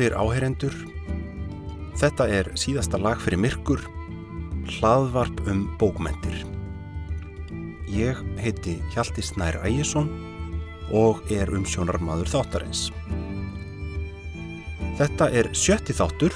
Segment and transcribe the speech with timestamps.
[0.00, 0.74] Góðir áheyrendur,
[2.00, 3.82] þetta er síðasta lag fyrir myrkur,
[4.78, 6.38] hlaðvarp um bókmentir.
[7.92, 10.08] Ég heiti Hjalti Snær Ægjesson
[10.96, 12.86] og er um sjónarmadur þáttarins.
[14.96, 16.32] Þetta er sjötti þáttur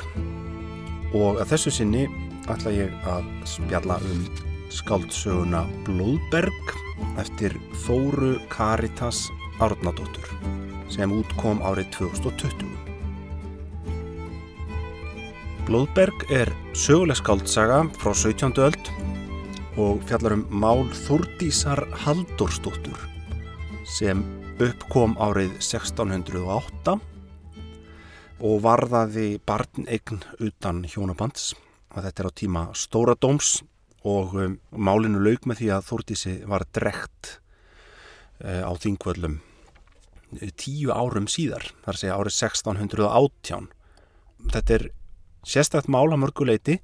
[1.17, 2.05] og að þessu sinni
[2.45, 4.29] ætla ég að spjalla um
[4.77, 6.77] skáldsöguna Blóðberg
[7.17, 7.57] eftir
[7.89, 10.29] Þóru Karitas Árnadóttur
[10.93, 12.74] sem útkom árið 2020.
[15.65, 18.51] Blóðberg er söguleg skáldsaga frá 17.
[18.61, 18.89] öld
[19.81, 22.99] og fjallar um mál Þúrdísar Halldórsdóttur
[23.89, 24.21] sem
[24.61, 26.99] uppkom árið 1608
[28.45, 31.55] og varðaði barnegn utan hjónabands
[31.97, 33.55] að þetta er á tíma Stóradóms
[34.05, 37.39] og um, málinu laug með því að Þúrdísi var drekt
[38.45, 39.39] uh, á þingvöllum
[40.61, 43.73] tíu árum síðar, þar segja árið 1618.
[44.53, 44.87] Þetta er
[45.49, 46.79] sérstætt mál að mörguleiti.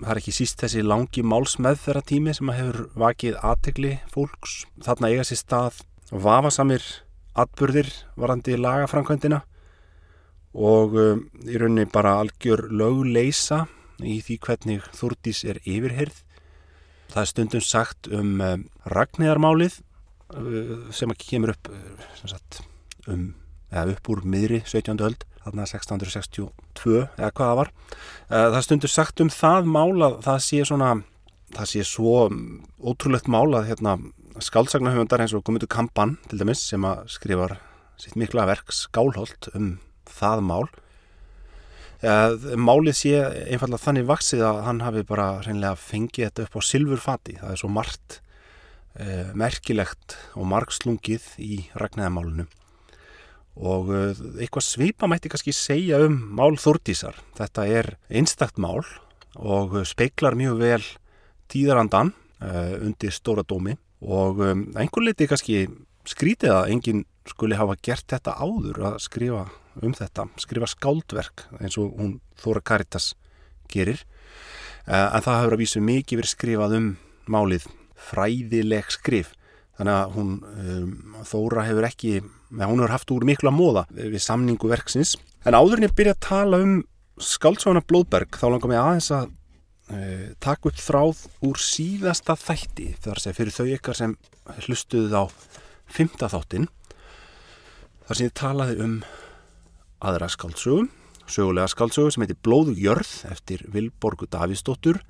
[0.00, 4.64] Það er ekki síst þessi langi málsmeðferra tími sem hefur vakið aðtegli fólks.
[4.82, 6.84] Þarna eiga sér stað vafasamir
[7.36, 9.42] atbyrðir varandi lagafrankvændina
[10.56, 13.66] og um, í rauninni bara algjör lögleisa
[14.00, 16.22] í því hvernig Þúrdís er yfirherð.
[17.12, 19.80] Það er stundum sagt um um Ragnæðarmálið
[20.34, 22.64] Uh, sem ekki kemur upp uh, sagt,
[23.06, 23.28] um,
[23.70, 24.98] eða upp úr miðri 17.
[25.06, 27.72] öld, þarna 1662 eða hvað það var.
[28.26, 30.90] Uh, það stundur sagt um það mála það sé svona,
[31.56, 32.40] það sé svo um,
[32.82, 33.96] ótrúlegt mála hérna,
[34.42, 37.56] skálsagnahöfundar eins og Guðmundur Kampan til dæmis sem að skrifar
[38.00, 39.78] sitt mikla verk skálholt um
[40.12, 40.66] það mál.
[42.04, 43.14] Málið sé
[43.48, 47.60] einfallega þannig vaksið að hann hafi bara reynilega fengið þetta upp á silfurfati, það er
[47.62, 48.18] svo margt
[49.00, 52.52] eh, merkilegt og margslungið í ragnæðamálunum
[53.56, 57.16] og eh, eitthvað svipa mætti kannski segja um mál Þordísar.
[57.38, 58.84] Þetta er einstakt mál
[59.36, 60.84] og speiklar mjög vel
[61.52, 62.12] tíðarandan
[62.44, 63.76] eh, undir stóra dómi.
[64.06, 65.64] Og um, einhver liti kannski
[66.06, 69.46] skrítið að enginn skuli hafa gert þetta áður að skrifa
[69.82, 73.14] um þetta, skrifa skáldverk eins og hún Þóra Karitas
[73.72, 74.04] gerir.
[74.86, 76.90] En það hefur að vísu mikið verið skrifað um
[77.32, 77.66] málið.
[77.96, 79.32] Fræðileg skrif.
[79.76, 80.92] Þannig að hún um,
[81.26, 82.20] Þóra hefur ekki,
[82.50, 85.16] ja, hún hefur haft úr miklu að móða við samningu verksins.
[85.46, 86.76] En áður en ég byrja að tala um
[87.22, 89.28] skáldsóna Blóðberg þá langar mér aðeins að
[89.94, 94.16] uh, taka upp þráð úr síðasta þætti þar sem fyrir þau ykkar sem
[94.66, 95.24] hlustuðu á
[95.86, 96.68] fymta þáttin
[98.06, 98.96] þar sem ég talaði um
[100.04, 100.90] aðra skáldsögum
[101.30, 105.00] sögulega skáldsögu sem heitir Blóðugjörð eftir Vilborgu Davíðsdóttur.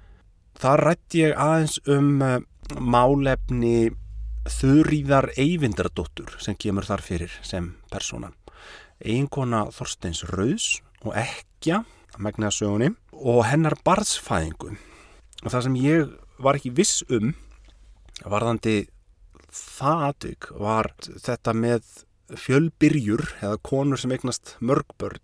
[0.57, 2.39] Þar rætti ég aðeins um uh,
[2.81, 3.91] málefni
[4.47, 8.31] Þurríðar Eyvindardóttur sem kemur þar fyrir sem persóna.
[9.03, 10.69] Eiginkona Þorsteins Rauðs
[11.03, 11.83] og Ekja
[12.23, 14.77] megnaðsögunni og hennar barðsfæðingu.
[15.45, 16.13] Og það sem ég
[16.43, 17.35] var ekki viss um
[18.25, 18.87] varðandi
[19.53, 20.91] það aðtök var
[21.23, 21.91] þetta með
[22.37, 25.21] fjölbyrjur eða konur sem eignast mörgbörn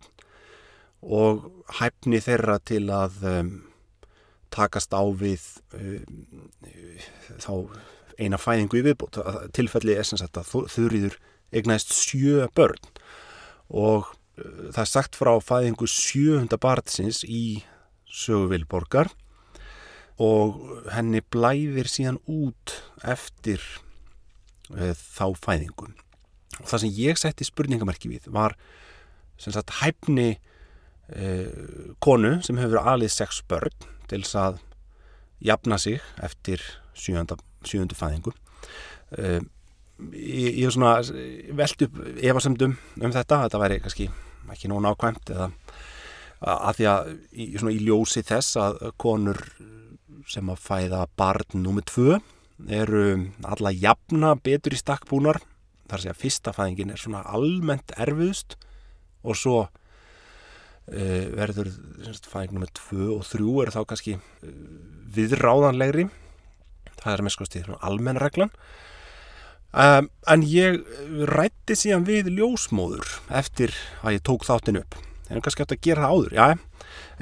[1.03, 1.49] og
[1.81, 3.51] hæfni þeirra til að um,
[4.55, 5.43] takast á við
[5.75, 6.47] um,
[7.43, 7.53] þá
[8.21, 9.21] eina fæðingu í viðbútt
[9.57, 11.19] tilfelli er sem sagt að þurriður
[11.53, 12.81] eignæst sjö börn
[13.73, 17.63] og uh, það er sagt frá fæðingu sjöhunda barnsins í
[18.13, 19.13] söguvilborgar
[20.23, 20.61] og
[20.93, 22.77] henni blæðir síðan út
[23.09, 23.63] eftir
[24.75, 25.93] uh, þá fæðingu.
[26.61, 28.57] Og það sem ég setti spurningamerki við var
[29.41, 33.73] sem sagt hæfni uh, konu sem hefur alið sex börn
[34.11, 34.61] til þess að
[35.43, 36.63] jafna sig eftir
[36.95, 37.39] sjönda,
[37.69, 38.35] sjöndu fæðingu.
[39.13, 39.41] Uh,
[40.11, 40.99] ég, ég er svona
[41.59, 44.09] veld upp efasemdum um þetta þetta væri kannski
[44.53, 45.51] ekki nóg nákvæmt eða
[46.43, 49.39] að því að í, svona, í ljósi þess að konur
[50.31, 52.19] sem að fæða barn nummið tvö
[52.73, 53.05] eru
[53.47, 55.41] alla jafna betur í stakkbúnar
[55.91, 58.57] þar sé að fyrsta fæðingin er svona almennt erfiðust
[59.23, 61.71] og svo uh, verður
[62.27, 64.53] fæðing nummið tvö og þrjú er þá kannski uh,
[65.15, 66.09] viðráðanlegri
[67.03, 68.53] það er með sko stíð almennreglan
[69.73, 70.81] um, en ég
[71.31, 73.09] rætti síðan við ljósmóður
[73.43, 74.97] eftir að ég tók þáttin upp.
[75.33, 76.35] En kannski átt að gera það áður?
[76.37, 76.47] Já,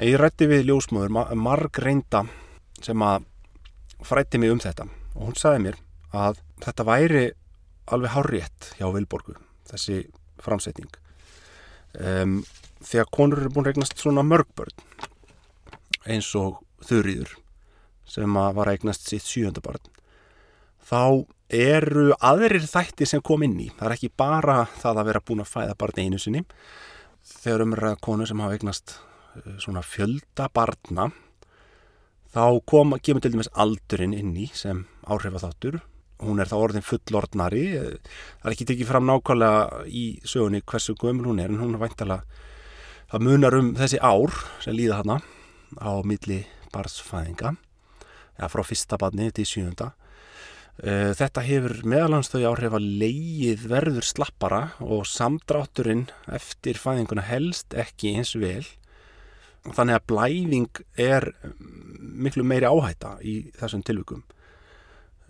[0.03, 2.25] ég rætti við ljósmóður marg reynda
[2.83, 3.27] sem að
[4.05, 4.87] frætti mig um þetta.
[5.15, 5.77] Og hún sagði mér
[6.17, 7.27] að þetta væri
[7.91, 9.37] alveg hárétt hjá Vilborgu
[9.71, 10.03] þessi
[10.41, 10.91] framsetning.
[11.99, 12.41] Um,
[12.81, 14.73] þegar konur eru búin að regnast svona mörgbörn
[16.09, 17.35] eins og þurriður
[18.07, 19.91] sem var að eignast sitt sjöndabarn
[20.91, 23.69] þá eru aðrir þættir sem kom inn í.
[23.75, 26.43] Það er ekki bara það að vera búin að fæða barn einu sinni.
[27.21, 31.09] Þegar umræða konu sem hafa eignast uh, svona fjölda barna
[32.31, 35.81] þá kom, kemur til dæmis aldurinn inn í sem áhrifa þáttur
[36.21, 41.27] hún er þá orðin fullordnari það er ekki tekið fram nákvæmlega í sögunni hversu gömul
[41.31, 42.23] hún er en hún er væntalega
[43.11, 45.19] það munar um þessi ár sem líða hana
[45.81, 47.55] á milli barnsfæðinga
[48.41, 49.93] ja, frá fyrsta barni til sjönda
[50.81, 58.15] Eh, þetta hefur meðalanstöði áhrif að leið verður slappara og samdrátturinn eftir fæðinguna helst ekki
[58.17, 58.63] eins vel.
[59.67, 61.27] Þannig að blæðing er
[61.99, 64.23] miklu meiri áhætta í þessum tilvikum.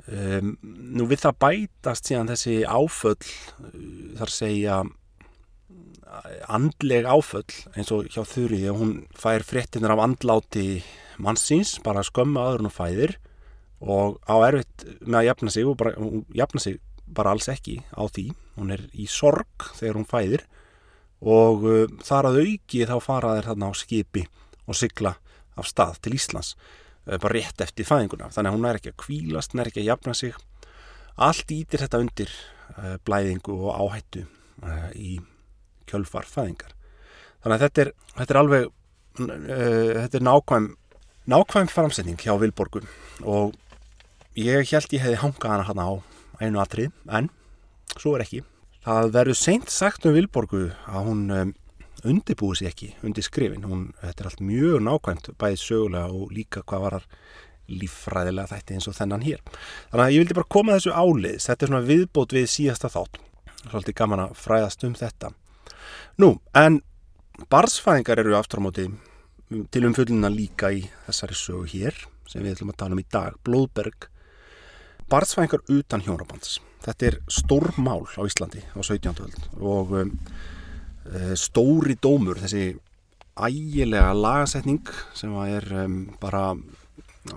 [0.07, 4.77] Um, nú við það bætast síðan þessi áföll, eh, þar segja
[6.51, 10.81] andleg áföll eins og hjá Þurri, hún fær fréttinir af andláti
[11.21, 13.15] mannsins, bara skömmu aður hún fæðir
[13.81, 16.77] og á erfitt með að jafna sig og bara, hún jafna sig
[17.11, 18.27] bara alls ekki á því.
[18.59, 20.45] Hún er í sorg þegar hún fæðir
[21.21, 24.27] og uh, þar að auki þá fara þeir þarna á skipi
[24.67, 25.15] og sykla
[25.59, 28.31] af stað til Íslands uh, bara rétt eftir fæðinguna.
[28.33, 30.37] Þannig að hún er ekki að kvílast, hún er ekki að jafna sig.
[31.21, 32.31] Allt ítir þetta undir
[32.77, 34.27] uh, blæðingu og áhættu
[34.93, 35.15] í
[35.91, 36.75] kjölfar fæðingar
[37.43, 40.69] þannig að þetta er, þetta er alveg uh, þetta er nákvæm
[41.31, 42.87] nákvæm framsetning hjá Vilborgum
[43.21, 43.53] og
[44.39, 45.93] Ég held ég hefði hangað hana hana á
[46.39, 47.27] einu atrið, en
[47.99, 48.45] svo er ekki.
[48.85, 51.51] Það verður seint sagt um Vilborgu að hún um,
[52.07, 53.65] undibúi sér ekki undir skrifin.
[53.67, 57.09] Hún, þetta er allt mjög nákvæmt, bæðið sögulega og líka hvað varar
[57.67, 59.43] líffræðilega þætti eins og þennan hér.
[59.91, 61.49] Þannig að ég vildi bara koma þessu áliðs.
[61.49, 63.19] Þetta er svona viðbót við síðasta þátt.
[63.65, 65.35] Svolítið gaman að fræðast um þetta.
[66.21, 66.81] Nú, en
[67.51, 68.87] barsfæðingar eru aftur á móti
[69.71, 71.97] til umfjölduna líka í þessari sögu hér
[72.29, 73.37] sem við ætlum að tala um í dag.
[73.43, 74.07] Blóðberg
[75.11, 76.59] barnsfæðingar utan hjónabands.
[76.81, 79.11] Þetta er stór mál á Íslandi á 17.
[79.25, 80.13] öld og um,
[81.11, 82.71] uh, stóri dómur, þessi
[83.41, 84.87] ægilega lagasetning
[85.17, 86.51] sem er um, bara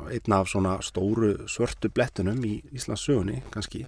[0.09, 3.85] einna af svona stóru svörtu blettunum í Íslands sögunni kannski.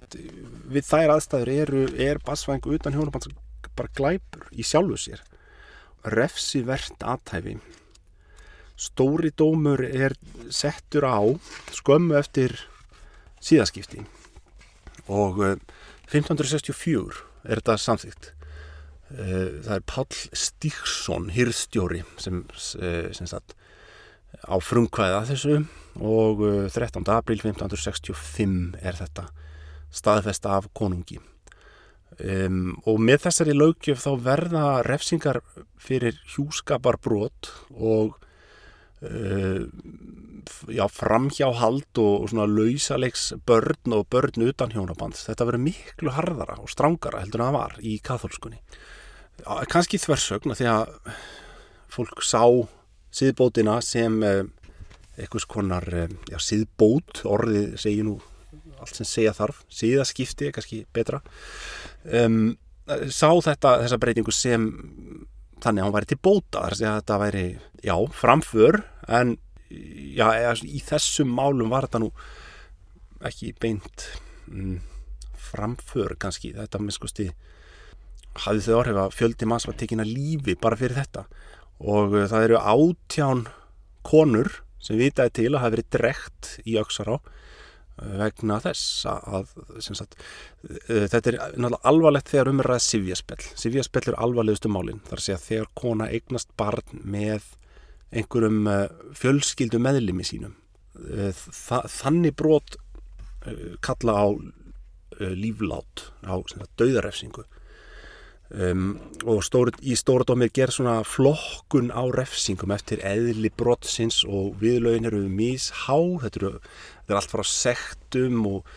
[0.69, 3.31] Við þær aðstæður eru, er barnsfæðingu utan hjónabands
[3.77, 5.23] bara glæpur í sjálfu sér.
[6.07, 7.57] Refsi verðt aðtæfi.
[8.77, 10.13] Stóri dómur er
[10.53, 11.21] settur á
[11.73, 12.53] skömmu eftir
[13.43, 14.03] síðaskipti
[15.07, 15.39] og
[16.11, 18.29] 1564 eh, er þetta samþýgt
[19.15, 20.07] eh, það er Pál
[20.43, 22.43] Stíksson hirðstjóri sem,
[22.81, 23.55] eh, sem sagt,
[24.43, 25.61] á frumkvæða þessu
[25.97, 27.07] og 13.
[27.13, 29.29] april 1565 er þetta
[29.95, 31.21] staðfesta af konungi
[32.23, 35.41] um, og með þessari lögjöf þá verða refsingar
[35.81, 38.17] fyrir hjúskaparbrót og
[39.05, 39.63] uh,
[40.71, 46.71] já, framhjáhald og svona lausalegs börn og börn utan hjónaband þetta verður miklu harðara og
[46.71, 48.61] strángara heldur en það var í katholskunni
[49.71, 50.95] kannski þversögn því að
[51.93, 52.43] fólk sá
[53.13, 54.43] síðbótina sem eh,
[55.17, 58.17] einhvers konar eh, já, síðbót, orðið segir nú
[58.81, 61.21] allt sem segja þarf, síðaskipti er kannski betra.
[62.05, 62.55] Um,
[63.11, 64.67] sá þetta, þessa breytingu sem
[65.63, 66.63] þannig að hann væri til bóta.
[66.63, 67.45] Þar að þetta væri,
[67.83, 68.81] já, framför
[69.19, 69.35] en
[69.69, 70.27] já,
[70.63, 72.11] í þessum málum var þetta nú
[73.27, 74.05] ekki beint
[74.47, 74.77] mm,
[75.49, 77.27] framför kannski, þetta með skusti
[78.37, 81.25] hafði þau orðið að fjöldi manns var tekin að lífi bara fyrir þetta.
[81.81, 83.43] Og uh, það eru átján
[84.07, 87.17] konur sem vitaði til að hafa verið drekt í Öksará
[87.97, 90.17] vegna þess að sagt,
[90.69, 91.39] uh, þetta er
[91.81, 93.43] alvarlegt þegar umræða sifjaspell.
[93.57, 97.53] Sifjaspell er alvarlegustu málinn þar sé að þegar kona eignast barn með
[98.15, 98.87] einhverjum eh,
[99.17, 100.55] fjölskyldu meðlimi sínum.
[101.11, 102.77] Eh, Þa, þannig brot
[103.45, 104.27] eh, kalla á
[105.17, 106.37] líflát á
[106.77, 107.41] döðarefsingu
[108.53, 108.91] um,
[109.25, 115.09] og stóri, í stóra dómið ger svona flokkun á refsingum eftir eðli brotsins og viðlaugin
[115.09, 116.51] eru mishá þetta eru,
[117.07, 118.71] þetta er allt frá sektum og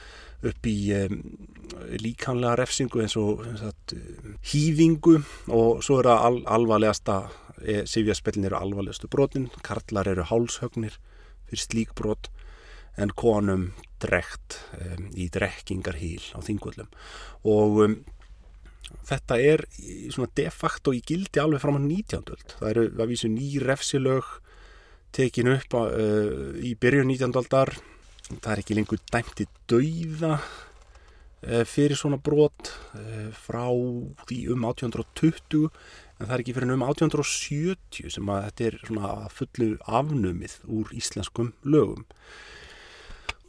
[0.46, 1.18] upp í um,
[2.00, 3.94] líkanlega refsingu eins og sagt,
[4.52, 5.18] hýðingu
[5.52, 7.16] og svo er það al, alvarlegasta
[7.60, 10.96] e, sifjaspellin eru alvarlegustu brotin, karlar eru hálshögnir
[11.50, 12.30] fyrir slík brot
[13.00, 13.70] en konum
[14.02, 16.88] drekt um, í drekkingarhíl á þingvöldum
[17.50, 17.98] og um,
[19.06, 19.66] þetta er
[20.10, 22.32] svona de facto í gildi alveg fram á 19.
[22.32, 24.38] öld það eru að vísu ný refsilög
[25.12, 27.36] tekin upp á, uh, í byrjun 19.
[27.36, 27.74] aldar
[28.38, 33.66] það er ekki lengur dæmt í dauða uh, fyrir svona brot uh, frá
[34.28, 35.66] því um 1820
[36.20, 39.68] en það er ekki fyrir um 1870 sem að þetta er svona fullu
[40.00, 42.04] afnumið úr íslenskum lögum.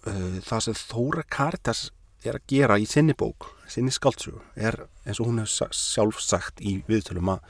[0.07, 1.89] Eh, það sem Þóra Karitas
[2.25, 6.61] er að gera í sinni bók, sinni skáltsögu, er eins og hún hefur sjálf sagt
[6.63, 7.43] í viðtölum að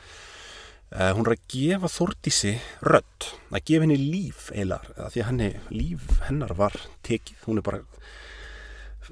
[0.91, 5.47] Uh, hún er að gefa Þordísi rödd, að gefa henni líf eiginlega, því að henni,
[5.71, 6.75] líf hennar var
[7.07, 7.79] tekið, hún er bara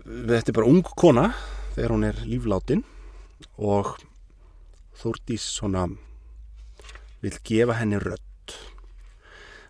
[0.03, 1.25] þetta er bara ung kona
[1.77, 2.83] þegar hún er líflátin
[3.57, 3.95] og
[4.99, 5.85] Þordís svona
[7.23, 8.25] vil gefa henni rödd.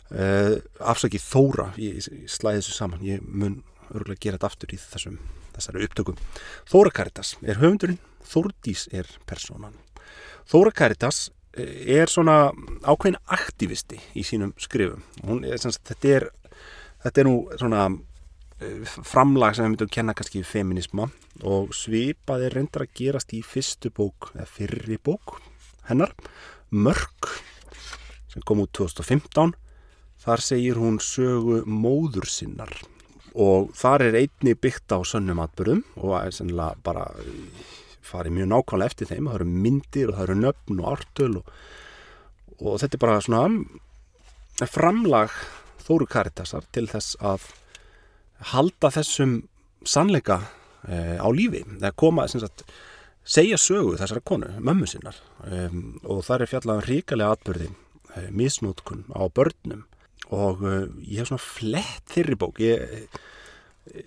[0.09, 3.59] Uh, afsakið Þóra ég, ég slæði þessu saman, ég mun
[3.93, 5.19] örgulega gera þetta aftur í þessum
[5.53, 6.17] þessari upptökum.
[6.69, 9.77] Þóra Karitas er höfundurinn, Þordís er personan.
[10.49, 12.51] Þóra Karitas er svona
[12.83, 15.01] ákveðin aktivisti í sínum skrifum.
[15.43, 16.27] Er, sagt, þetta, er,
[17.05, 17.87] þetta er nú svona
[18.59, 21.09] eh, framlag sem við myndum að kenna kannski feminisma
[21.47, 25.39] og svipað er reyndar að gerast í fyrstu bók eða fyrri bók
[25.89, 26.13] hennar
[26.69, 27.31] Mörk
[28.29, 29.55] sem kom út 2015
[30.21, 32.73] þar segir hún sögu móður sinnar
[33.33, 37.07] og þar er einni byggt á sönnum atbyrðum og sennilega bara
[38.09, 41.53] farið mjög nákvæmlega eftir þeim, það eru myndir og það eru nöfn og ártöl og,
[42.59, 45.33] og þetta er bara svona framlag
[45.89, 47.47] Þóru Karitasar til þess að
[48.51, 49.39] halda þessum
[49.87, 50.43] sannleika
[50.85, 52.65] e, á lífi, eða koma sagt,
[53.25, 55.17] segja sögu þessara konu, mömmu sinnar.
[55.45, 55.67] E,
[56.05, 57.69] og það er fjallað um ríkalega atbyrði,
[58.13, 59.85] e, misnótkun á börnum.
[60.29, 60.75] Og e,
[61.09, 62.61] ég hef svona flett þeirri bók.
[62.61, 63.17] Ég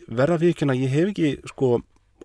[0.07, 1.75] verða við ekki að ég hef ekki sko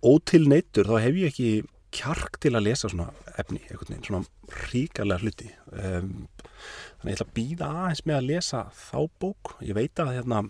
[0.06, 1.52] ótilneittur þá hef ég ekki
[1.98, 5.50] kjark til að lesa svona efni, veginn, svona ríkarlega hluti.
[5.72, 6.28] Um,
[7.00, 9.54] þannig ég ætla að býða aðeins með að lesa þá bók.
[9.66, 10.44] Ég veit að hérna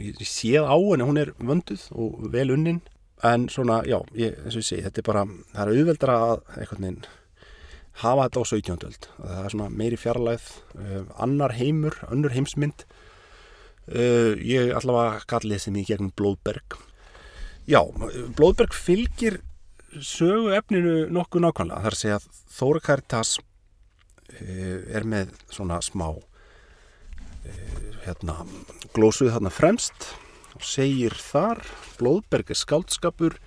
[0.00, 2.80] ég, séð á henni, hún er vönduð og vel unnin
[3.24, 5.22] en svona, já, ég, eins og ég segi þetta er bara,
[5.54, 6.42] það er auðveldra að
[6.72, 6.98] veginn,
[8.02, 8.88] hafa þetta á 17.
[8.90, 9.08] öld.
[9.20, 12.84] Það er svona meiri fjarlæð uh, annar heimur, önnur heimsmynd.
[13.86, 16.80] Uh, ég allavega gallið sem ég gegnum Blóðberg
[17.66, 17.80] Já,
[18.38, 19.40] Blóðberg fylgir
[19.98, 21.80] sögu efninu nokkuð nákvæmlega.
[21.82, 23.32] Það er að Þóra Karitas
[24.38, 28.38] eh, er með svona smá eh, hérna,
[28.94, 30.12] glósuð þarna fremst
[30.54, 31.64] og segir þar
[31.98, 33.40] Blóðberg er skáldskapur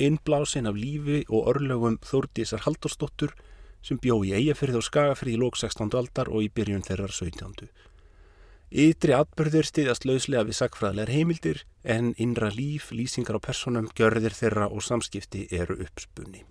[0.00, 3.36] innblásin af lífi og örlögum Þórdísar Haldursdóttur
[3.84, 5.92] sem bjó í Eyjafyrði og Skagafyrði í lók 16.
[6.00, 7.68] aldar og í byrjun þeirrar 17.
[8.66, 14.66] Ytri atbyrður stiðast lauslega við sagfræðilegar heimildir en innra líf, lýsingar á personum, gjörðir þeirra
[14.66, 16.42] og samskipti eru uppspunni.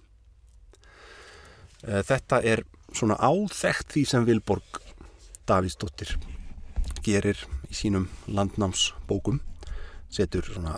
[1.83, 2.63] Eh, þetta er
[2.95, 4.79] svona áþekkt því sem Vilborg
[5.45, 6.15] Davíðsdóttir
[7.05, 7.37] gerir
[7.69, 9.41] í sínum landnámsbókum
[10.15, 10.75] setur svona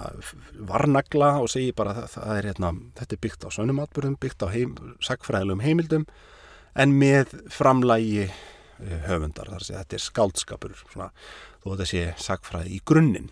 [0.67, 4.47] varnagla og segir bara að það er hérna, þetta er byggt á sönumatbyrðum, byggt á
[4.49, 6.07] heim, sagfræðilegum heimildum
[6.77, 8.27] en með framlægi
[9.07, 11.09] höfundar þar að þetta er skáldskapur svona,
[11.63, 13.29] þó þetta sé sagfræði í grunninn.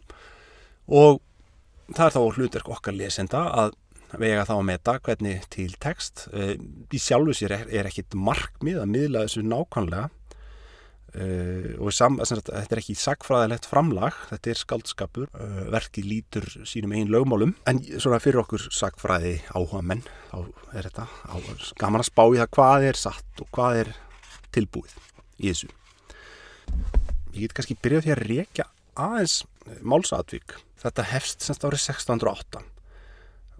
[0.89, 1.21] Og
[1.93, 3.75] það er þá hlutverk okkar lesenda að
[4.21, 6.57] vega þá að meta hvernig til text í
[6.95, 10.11] eh, sjálfu sér er, er ekkit markmið að miðla þessu nákvæmlega.
[11.15, 16.49] Uh, og sam, sagt, þetta er ekki sagfræðilegt framlag þetta er skaldskapur, uh, verkið lítur
[16.67, 17.53] sínum einn lögmálum.
[17.71, 20.41] En svona fyrir okkur sagfræði áhuga menn þá
[20.75, 21.35] er þetta á,
[21.79, 23.93] gaman að spá í það hvað er satt og hvað er
[24.57, 24.97] tilbúið
[25.39, 25.71] í þessu.
[27.35, 30.55] Ég get kannski byrjað því að reykja aðeins eh, málsatvík.
[30.79, 32.61] Þetta hefst semst árið 1608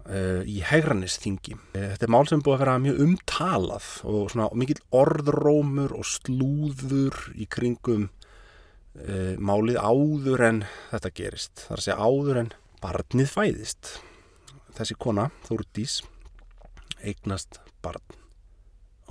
[0.06, 1.56] uh, í Hegranisþingi.
[1.74, 6.06] Uh, þetta er mál sem búið að vera mjög umtalað og svona mikill orðrómur og
[6.08, 11.66] slúður í kringum uh, málið áður en þetta gerist.
[11.66, 12.52] Það er að segja áður en
[12.84, 13.92] barnið fæðist.
[14.76, 16.00] Þessi kona, Þúrdís,
[17.00, 18.04] eignast barn.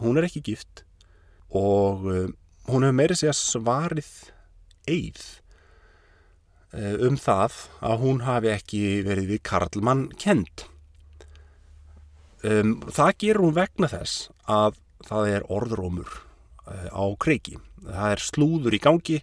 [0.02, 0.84] Hún er ekki gift
[1.56, 2.06] og
[2.70, 4.12] hún hefur meiri segja svarið
[4.90, 5.22] eið
[6.74, 10.68] eh, um það að hún hafi ekki verið við Karlmann kent.
[12.46, 14.76] Um, það gerur hún vegna þess að
[15.08, 16.12] það er orðrómur
[16.70, 17.58] uh, á kreiki.
[17.86, 19.18] Það er slúður í gangi,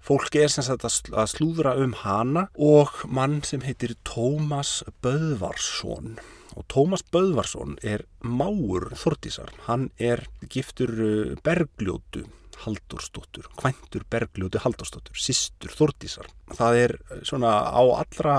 [0.00, 6.18] fólki er sem sagt að slúðra um hana og mann sem heitir Tómas Böðvarsson.
[6.58, 9.54] Og Tómas Böðvarsson er máur Þortísar.
[9.68, 12.26] Hann er giftur eh, bergljótu
[12.64, 16.28] Haldurstóttur, Kvæntur Bergljóti Haldurstóttur, Sistur Þordísar.
[16.56, 18.36] Það er svona á allra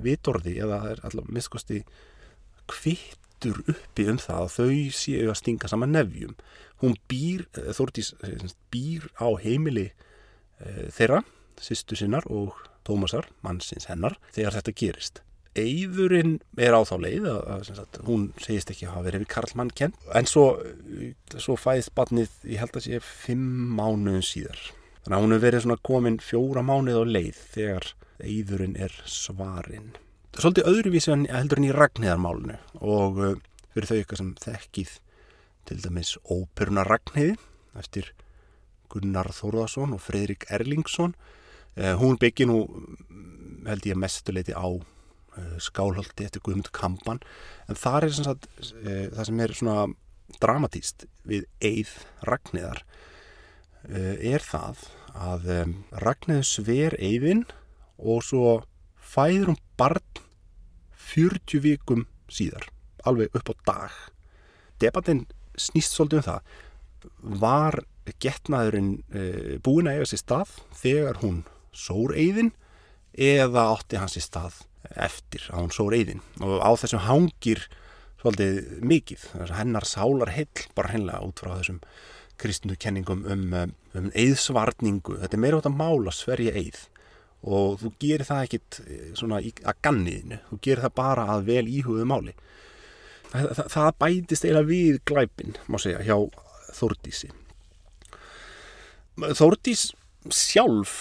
[0.00, 1.82] vitorði eða það er allra miskosti
[2.70, 6.36] kvittur uppi um það að þau séu að stinga saman nefjum.
[6.80, 9.90] Hún býr, eh, Þordís eh, býr á heimili
[10.92, 11.22] þeirra,
[11.60, 15.20] Sistur sinnar og Tómasar, mannsins hennar, þegar þetta gerist.
[15.60, 19.30] Eyðurinn er á þá leið að, að, að hún segist ekki að hafa verið við
[19.34, 20.44] Karlmann kent en svo,
[21.36, 24.60] svo fæðist batnið, ég held að sé fimm mánuðin síðar.
[25.00, 27.90] Þannig að hún hefur verið svona komin fjóra mánuð á leið þegar
[28.20, 29.92] eyðurinn er svarinn.
[30.36, 33.32] Svolítið öðruvísi heldur en í Ragnhæðarmálunu og uh,
[33.74, 34.92] fyrir þau eitthvað sem þekkið
[35.70, 37.34] til dæmis óperuna Ragnhæði
[37.80, 38.12] eftir
[38.90, 41.16] Gunnar Þórðarsson og Fredrik Erlingsson.
[41.74, 42.62] Uh, hún byggir nú,
[43.66, 44.68] held ég, mestuleiti á
[45.36, 47.20] uh, skálholti eftir Guðmund Kampan.
[47.68, 49.86] En það er sagt, uh, það sem er svona
[50.40, 51.94] dramatíst við Eið
[52.28, 52.84] Ragnæðar
[53.90, 54.82] er það
[55.16, 55.46] að
[56.04, 57.40] Ragnæður sver Eiðin
[57.98, 58.52] og svo
[59.00, 60.20] fæður hún barn
[61.10, 62.68] 40 vikum síðar,
[63.08, 63.96] alveg upp á dag.
[64.78, 65.24] Debattinn
[65.58, 67.80] snýst svolítið um það var
[68.22, 68.92] getnaðurinn
[69.64, 71.42] búin að eiga sér stað þegar hún
[71.74, 72.52] sór eigðin
[73.14, 74.60] eða átti hans í stað
[74.96, 77.66] eftir að hún sór eigðin og á þessum hangir
[78.20, 81.82] svolítið mikið hennar sálar heil bara hennilega út frá þessum
[82.40, 86.86] kristnu kenningum um, um eigðsvarningu þetta er meira átt að mála sverja eigð
[87.40, 91.64] og þú gerir það ekkit e, svona að ganniðinu þú gerir það bara að vel
[91.70, 92.34] íhugðu máli.
[93.30, 96.16] Það, það, það bætist eiginlega við glæpin, má segja, hjá
[96.70, 97.32] Þórdísi.
[99.34, 99.88] Þórdís
[100.30, 101.00] sjálf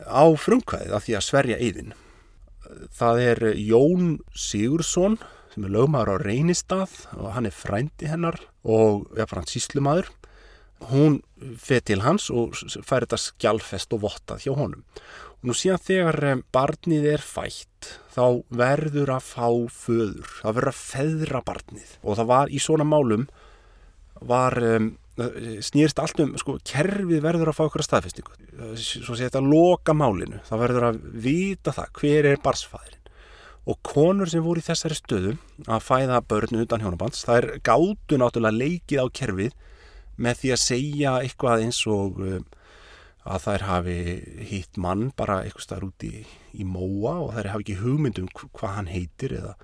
[0.00, 1.92] á frumkvæðið af því að sverja eðin
[2.96, 5.18] það er Jón Sigursson
[5.50, 10.10] sem er lögmaður á Reynistað og hann er frændi hennar og ja, hann síslumadur
[10.88, 11.20] hún
[11.60, 14.84] feð til hans og fær þetta skjálfest og vottað hjá honum.
[15.40, 20.72] Og nú síðan þegar eh, barnið er fætt þá verður að fá föður, það verður
[20.72, 21.94] að feðra barnið.
[22.04, 23.28] Og það var í svona málum
[24.20, 24.90] var um,
[25.64, 29.50] snýrst allt um, sko, kerfið verður að fá okkur að staðfestingu svo sé þetta að
[29.52, 33.00] loka málinu, það verður að vita það, hver er barsfæðirinn
[33.70, 35.34] og konur sem voru í þessari stöðu
[35.68, 39.58] að fæða börnu utan hjónabands það er gátu náttúrulega leikið á kerfið
[40.20, 42.46] með því að segja eitthvað eins og um,
[43.30, 43.96] að þær hafi
[44.48, 46.24] hitt mann bara eitthvað starf út í,
[46.56, 49.54] í móa og þær hafi ekki hugmyndum hvað hann heitir eða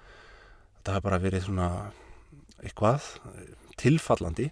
[0.85, 1.68] það hafi bara verið svona
[2.61, 3.09] eitthvað
[3.81, 4.50] tilfallandi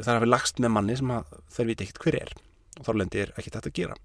[0.00, 1.14] þær hafi lagst með manni sem
[1.54, 2.34] þær viti ekkert hver er.
[2.80, 4.00] Og þá lendir ekkert þetta að gera.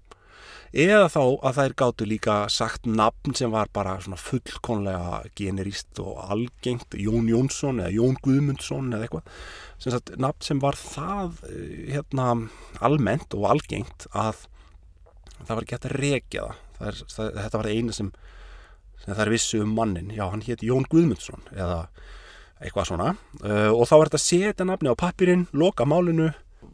[0.70, 6.20] Eða þá að þær gáttu líka sagt nafn sem var bara svona fullkonlega generíst og
[6.30, 6.94] algengt.
[6.94, 9.34] Jón Jónsson eða Jón Guðmundsson eða eitthvað.
[9.82, 12.30] Sem sagt nafn sem var það eh, hérna
[12.78, 14.46] almennt og algengt að
[15.46, 18.10] það var ekki hægt að rekja það, það, er, það þetta var eina sem,
[19.02, 21.80] sem það er vissu um mannin já hann hétt Jón Guðmundsson eða
[22.60, 23.10] eitthvað svona.
[23.40, 26.30] Uh, og þá er þetta að setja nafni á pappirinn, loka málinu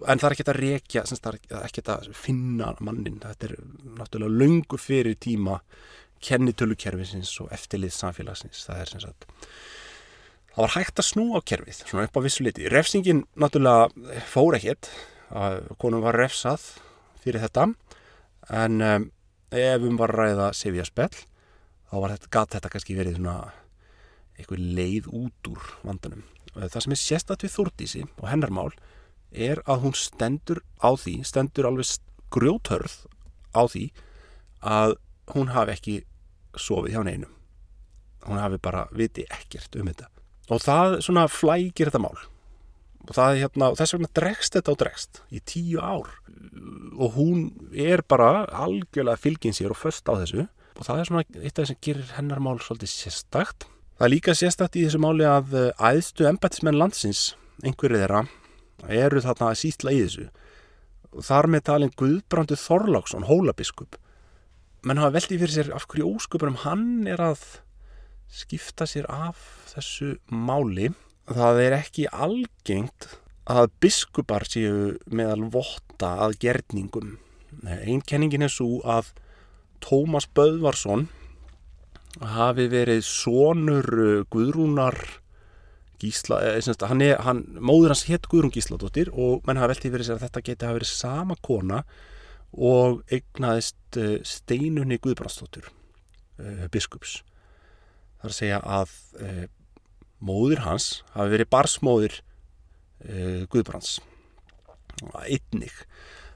[0.06, 3.54] en það er ekki að rekja það er ekki að finna mannin þetta er
[3.96, 5.60] náttúrulega lungu fyrir tíma
[6.26, 8.64] kennitölukerfisins og eftirlið samfélagsins.
[8.66, 9.28] Það er sem sagt
[10.56, 14.56] það var hægt að snúa á kerfið svona upp á vissu liti refsingin náttúrulega fór
[14.56, 14.88] ekkert
[15.82, 16.64] konum var refsað
[17.20, 17.68] fyrir þetta
[18.56, 19.06] en um,
[19.52, 23.36] ef um var ræða Sivja Spell þá var þetta, gat þetta kannski verið svona
[24.36, 26.24] eitthvað leið út úr vandanum
[26.56, 28.70] það sem er sérstatt við Þúrdísi og hennarmál
[29.32, 31.98] er að hún stendur á því, stendur alveg
[32.32, 32.94] grjóthörð
[33.52, 33.84] á því
[34.64, 34.96] að
[35.34, 35.96] hún hafi ekki
[36.56, 37.34] sofið hjá neinum.
[38.26, 40.08] Hún hafi bara viti ekkert um þetta.
[40.50, 42.16] Og það svona flækir þetta mál.
[43.06, 46.10] Og það er hérna, þess vegna dregst þetta á dregst í tíu ár.
[46.96, 50.48] Og hún er bara algjörlega fylgin sér og först á þessu.
[50.76, 53.68] Og það er svona eitt af það sem gerir hennar mál svolítið sérstakt.
[53.96, 57.30] Það líka sérstakt í þessu máli að æðstu embætismenn landsins,
[57.64, 58.26] einhverju þeirra,
[58.92, 60.26] eru þarna að sýtla í þessu.
[61.24, 63.96] Þar með talin Guðbrandur Þorláksson, hólabiskup.
[64.84, 67.46] Menn hafa veldið fyrir sér af hverju óskupunum hann er að
[68.28, 69.40] skipta sér af
[69.72, 70.92] þessu máli.
[71.32, 73.14] Það er ekki algengt
[73.48, 77.16] að biskupar séu meðal votta að gerningum.
[77.64, 79.14] Einkenningin er svo að
[79.80, 81.08] Tómas Böðvarsson
[82.24, 83.88] hafi verið sonur
[84.32, 84.96] Guðrúnar
[86.00, 90.08] Gísla, eða, hann er, hann, móður hans hétt Guðrún Gísladóttir og menn hafa veltið verið
[90.08, 91.82] sér að þetta geti hafa verið sama kona
[92.52, 97.22] og eignaðist uh, steinunni Guðbrandsdóttir uh, biskups.
[98.20, 99.46] Þar að segja að uh,
[100.24, 102.20] móður hans hafi verið barsmóður
[103.52, 103.98] Guðbrands.
[105.20, 105.74] Einnig.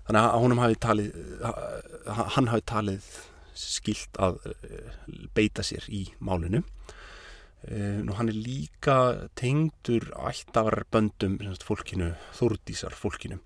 [0.04, 1.06] Þannig að hafi talið
[2.36, 3.06] hann hafi talið
[3.60, 4.40] skilt að
[5.36, 6.64] beita sér í málinu.
[7.60, 8.94] Uh, nú hann er líka
[9.36, 13.36] tengdur ættavarböndum fólkinu, Þórdísar fólkinu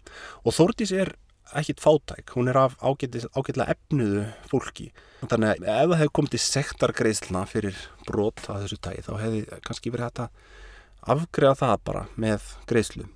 [0.46, 1.16] og Þórdís er
[1.52, 4.88] ekkit fátæk, hún er af ágætlega efnuðu fólki.
[5.26, 9.42] Þannig að ef það hefði komið til sektargreðsluna fyrir brot að þessu tægi þá hefði
[9.66, 13.06] kannski verið hægt að afgreða það bara með greiðslu.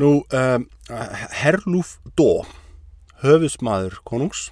[0.00, 0.66] Nú, um,
[1.42, 2.44] Herlúf Dó
[3.22, 4.48] höfusmaður konungs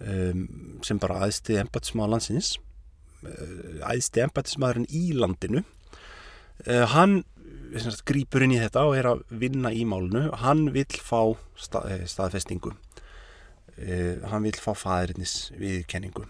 [0.00, 0.46] um,
[0.82, 2.54] sem bara aðstið embatsmaður landsins
[3.24, 5.64] Eh, æðsti embatismadurinn í landinu.
[6.66, 7.22] Eh, hann
[7.80, 11.90] sagt, grýpur inn í þetta og er að vinna í málunu hann vil fá stað,
[11.90, 12.74] eh, staðfestingu.
[13.74, 16.28] Uh, hann vil fá fæðirinis viðkenningu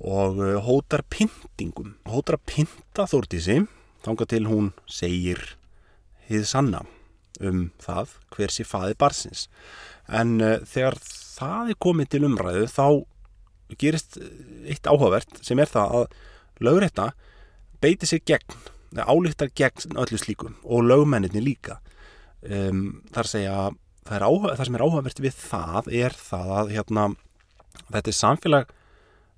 [0.00, 3.58] og uh, hótar pyntingum hótar að pynta Þórdísi
[4.00, 5.42] þánga til hún segir
[6.30, 6.80] hið sanna
[7.44, 9.50] um það hver sé fæði barsins
[10.08, 10.96] en uh, þegar
[11.40, 12.86] það er komið til umræðu þá
[13.80, 14.18] gerist
[14.66, 16.14] eitt áhugavert sem er það að
[16.60, 17.10] lögrétta
[17.80, 18.58] beiti sig gegn
[18.98, 21.78] álíktar gegn öllu slíkum og lögmenninni líka.
[22.42, 23.56] Um, þar segja
[24.08, 27.08] það, áhuga, það sem er áhugavert við það er það að hérna,
[27.90, 28.72] þetta er samfélag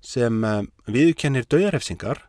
[0.03, 2.23] sem um, viðkennir döðarefsingar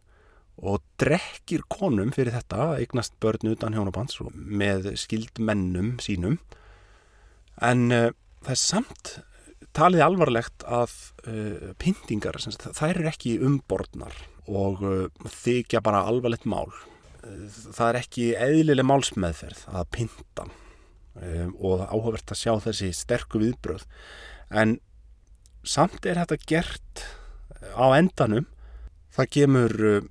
[0.65, 6.39] og drekkir konum fyrir þetta eignast börn utan hjónabands með skildmennum sínum.
[7.63, 8.11] En uh,
[8.45, 9.15] það er samt
[9.77, 10.92] talið alvarlegt að
[11.27, 14.16] uh, pyntingar, það eru ekki umborðnar
[14.50, 16.68] og uh, þykja bara alvarlegt mál.
[17.24, 23.87] Það er ekki eðlileg málsmeðferð að pinta um, og áhugavert að sjá þessi sterku viðbröð
[24.53, 24.77] en
[25.64, 27.07] samt er þetta gert
[27.72, 28.44] á endanum.
[29.16, 30.11] Það kemur uh,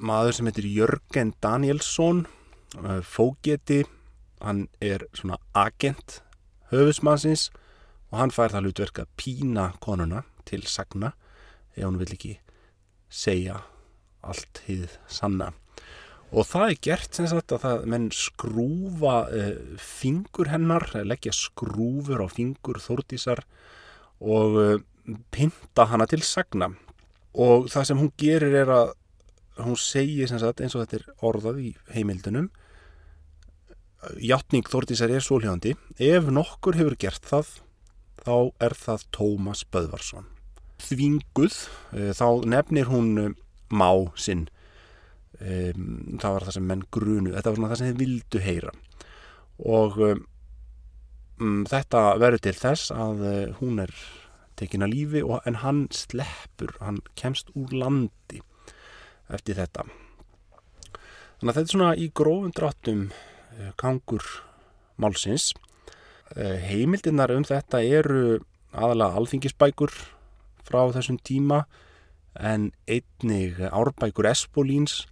[0.00, 2.24] maður sem heitir Jörgen Danielsson
[3.04, 3.82] fógeti
[4.42, 6.22] hann er svona agent
[6.72, 7.50] höfusmannsins
[8.12, 11.14] og hann fær það hlutverk að pína konuna til sagna
[11.72, 12.36] ef hann vil ekki
[13.12, 13.62] segja
[14.22, 15.50] allt hýð sanna.
[16.32, 22.22] Og það er gert sem sagt að það menn skrúfa uh, fingur hennar, leggja skrúfur
[22.24, 23.42] á fingur þórtísar
[24.22, 26.70] og uh, eh, pinta hana til sagna.
[27.32, 28.94] Og það sem hún gerir er að
[29.60, 32.48] hún segir sem sagt eins og þetta er orðað í heimildunum
[34.18, 37.50] Játning Þórtísar er svolhjóðandi ef nokkur hefur gert það
[38.22, 40.28] þá er það Tómas Böðvarsson.
[40.82, 41.56] Þvinguð,
[41.94, 43.36] uh, þá nefnir hún
[43.72, 44.48] má sinn.
[45.42, 48.72] Það var það sem menn grunu þetta var svona það sem þið vildu heyra.
[49.58, 53.24] Og um, þetta verður til þess að
[53.58, 53.94] hún er
[54.60, 58.38] tekin að lífi og, en hann sleppur, hann kemst úr landi
[59.32, 59.88] eftir þetta.
[61.40, 63.04] Þannig að þetta er svona í grófum dráttum
[63.80, 64.26] gangur
[65.00, 65.50] málsins
[66.36, 68.40] heimildinnar um þetta eru
[68.72, 69.92] aðalega alþingisbækur
[70.64, 71.64] frá þessum tíma
[72.38, 75.02] en einnig árbækur Espolíns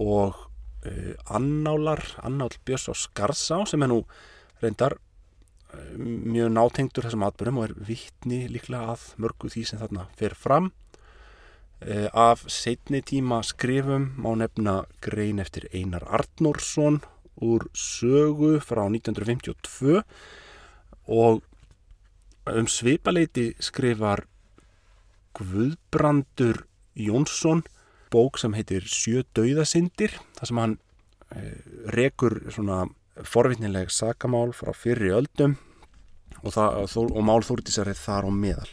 [0.00, 0.38] og
[0.86, 4.00] uh, annálar, annál Björns á Skarsá sem er nú
[4.62, 10.08] reyndar uh, mjög nátengtur þessum atbyrjum og er vittni líklega að mörgu því sem þarna
[10.16, 10.72] fer fram.
[12.16, 17.02] Af setni tíma skrifum má nefna grein eftir Einar Arnórsson
[17.42, 20.02] úr sögu frá 1952
[21.10, 21.42] og
[22.52, 24.26] um svipaleiti skrifar
[25.34, 27.64] Guðbrandur Jónsson
[28.14, 30.76] bók sem heitir Sjö dauðasindir þar sem hann
[31.34, 31.56] eh,
[31.96, 32.84] rekur svona
[33.26, 35.56] forvitnileg sakamál frá fyrri öldum
[36.42, 38.70] og, það, og málþúrtisar er þar á meðal.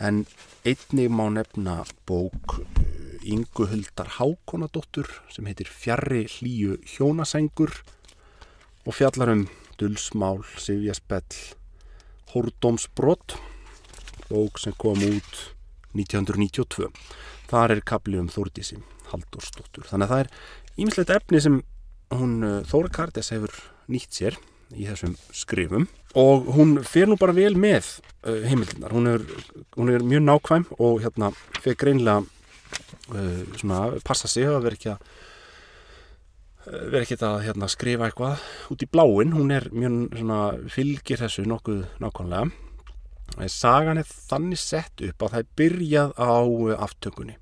[0.00, 0.24] En
[0.64, 2.60] einnig má nefna bók
[3.30, 7.72] Ingu eh, Huldar Hákonadóttur sem heitir Fjarrri hlýju hjónasengur
[8.86, 9.46] og fjallar um
[9.80, 11.38] Dulsmál, Sivjaspell
[12.32, 13.38] Hórdómsbrott
[14.28, 15.42] bók sem kom út
[15.94, 16.90] 1992
[17.50, 20.32] þar er kapli um Þórdísi Haldurstóttur þannig að það er
[20.84, 21.60] ímislegt efni sem
[22.14, 23.54] hún uh, Þóra Kardes hefur
[23.90, 24.38] nýtt sér
[24.70, 25.88] í þessum skrifum.
[26.18, 29.24] Og hún fer nú bara vel með uh, heimildinar, hún er,
[29.78, 32.39] hún er mjög nákvæm og hérna fer greinlega uh,
[33.58, 35.04] svona passa sig að vera ekki að
[36.66, 41.22] uh, vera ekki að hérna, skrifa eitthvað út í bláin, hún er mjög svona, fylgir
[41.24, 42.50] þessu nokkuð nákvæmlega
[43.48, 47.36] Sagan er þannig sett upp að það er byrjað á eh, aftökunni.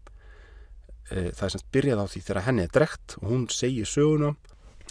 [1.09, 4.35] Eh, það er semst byrjað á því þegar henni er drekt og hún segir söguna.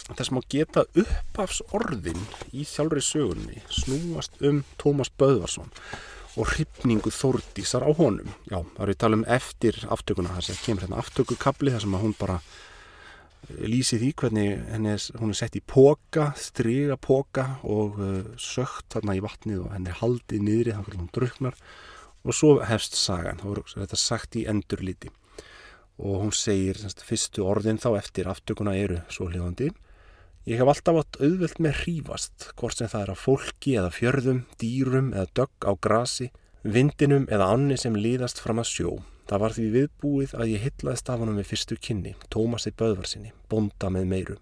[0.07, 2.19] Þess að má geta uppafs orðin
[2.53, 5.71] í sjálfri sögunni snúast um Tómas Böðvarsson
[6.37, 8.29] og hrifningu þórdísar á honum.
[8.45, 11.97] Já, það eru við tala um eftir aftökuna, þess að kemur hérna aftökukabli þar sem
[11.97, 12.39] að hún bara
[13.47, 18.89] lýsi því hvernig henni er, hún er sett í póka, stryga póka og uh, sögt
[18.93, 21.59] þarna í vatnið og henni haldið niðri þannig að hún druknar
[22.27, 25.11] og svo hefst sagan, þá er þetta sagt í endurliti.
[25.97, 29.71] Og hún segir semst, fyrstu orðin þá eftir aftökuna eru svo hljóðandi
[30.47, 34.37] Ég hef alltaf átt auðvelt með hrífast, hvort sem það er á fólki eða fjörðum,
[34.61, 36.29] dýrum eða dögg á grasi,
[36.63, 38.93] vindinum eða annir sem líðast fram að sjó.
[39.27, 43.91] Það var því viðbúið að ég hillaðist af hann með fyrstu kynni, Tómasi Böðvarsinni, bonda
[43.91, 44.37] með meiru.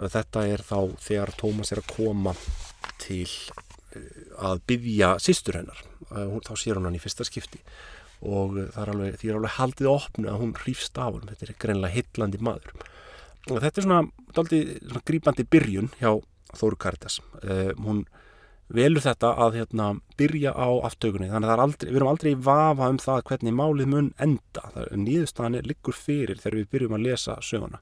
[0.00, 0.80] Þetta er þá
[1.10, 2.32] þegar Tómas er að koma
[3.04, 4.10] til eh,
[4.48, 5.86] að byggja sýstur hennar.
[6.08, 7.60] Þá sér hún hann í fyrsta skipti
[8.24, 11.28] og er alveg, því er alveg haldið opnu að hún hrýfst af hann.
[11.34, 12.86] Þetta er greinlega hillandi maður.
[13.50, 14.02] Og þetta er svona,
[14.34, 16.10] daldi, svona grípandi byrjun hjá
[16.56, 18.04] Þóru Karitas uh, hún
[18.72, 21.28] velur þetta að hérna, byrja á aftökunni.
[21.30, 24.64] Þannig að aldrei, við erum aldrei í vafa um það hvernig málið mun enda.
[24.90, 27.78] Nýðustanir liggur fyrir þegar við byrjum að lesa söguna.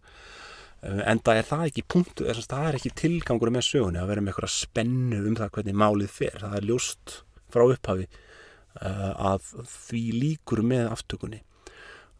[0.84, 4.34] Uh, enda er það ekki punktu, það er ekki tilgangur með sögunni að vera með
[4.34, 7.16] eitthvað spennu um það hvernig málið fer, það er ljóst
[7.54, 11.42] frá upphafi uh, að því líkur með aftökunni.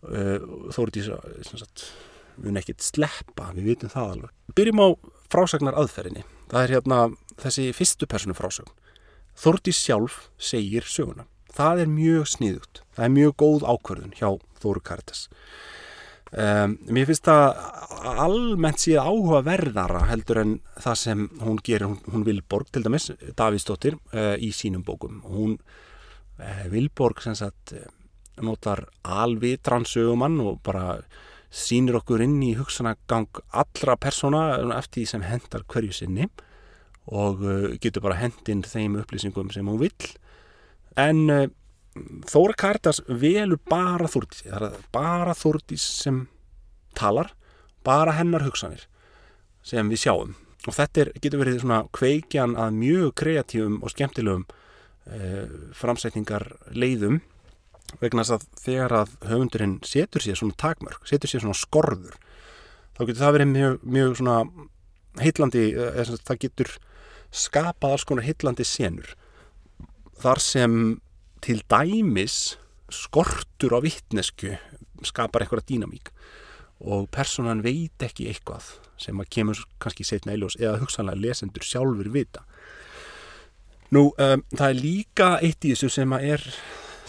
[0.04, 1.68] Þó er þetta
[2.40, 4.32] mun ekkit sleppa, við vitum það alveg.
[4.54, 4.88] Byrjum á
[5.32, 6.98] frásagnar aðferðinni það er hérna
[7.42, 8.74] þessi fyrstu personu frásögn.
[9.34, 11.26] Þórtís sjálf segir söguna.
[11.54, 12.82] Það er mjög sniðugt.
[12.94, 14.28] Það er mjög góð ákverðun hjá
[14.62, 15.26] Þóru Karitas
[16.34, 21.98] um, mér finnst það almennt síðan áhuga verðara heldur en það sem hún gerir hún,
[22.10, 25.20] hún Vilborg til dæmis, Davíðsdóttir uh, í sínum bókum.
[25.28, 27.76] Hún uh, Vilborg sem sagt
[28.42, 30.98] notar alvitran sögumann og bara
[31.54, 34.44] sínir okkur inn í hugsanagang allra persóna
[34.78, 36.28] eftir því sem hendar hverju sinni
[37.04, 40.08] og uh, getur bara hendinn þeim upplýsingum sem hún vill.
[40.98, 41.46] En uh,
[42.26, 44.42] Þóra Karitas velur bara Þúrdís
[44.90, 46.24] bara Þúrdís sem
[46.98, 47.30] talar
[47.86, 48.88] bara hennar hugsanir
[49.62, 50.32] sem við sjáum.
[50.64, 57.20] Og þetta er, getur verið svona kveikjan að mjög kreatífum og skemmtilegum uh, framsætningar leiðum
[58.00, 62.18] vegna þess að þegar að höfundurinn setur sér svona takmörk, setur sér svona skorður
[62.94, 64.36] þá getur það verið mjög, mjög svona
[65.22, 66.72] heitlandi, eða það getur
[67.34, 69.14] skapað alls konar heitlandi senur.
[70.22, 70.76] Þar sem
[71.44, 72.56] til dæmis
[72.94, 74.54] skortur á vittnesku
[75.04, 76.10] skapar eitthvað dýnamík
[76.84, 81.66] og personan veit ekki eitthvað sem að kemur kannski setna í ljós eða hugsanlega lesendur
[81.66, 82.44] sjálfur vita.
[83.94, 86.46] Nú, um, það er líka eitt í þessu sem að er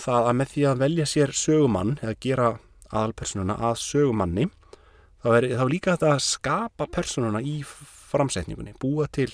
[0.05, 2.51] það að með því að velja sér sögumann eða gera
[2.91, 4.49] aðalpersonuna að sögumanni
[5.23, 9.31] þá er, þá er líka þetta að skapa personuna í framsetningunni, búa til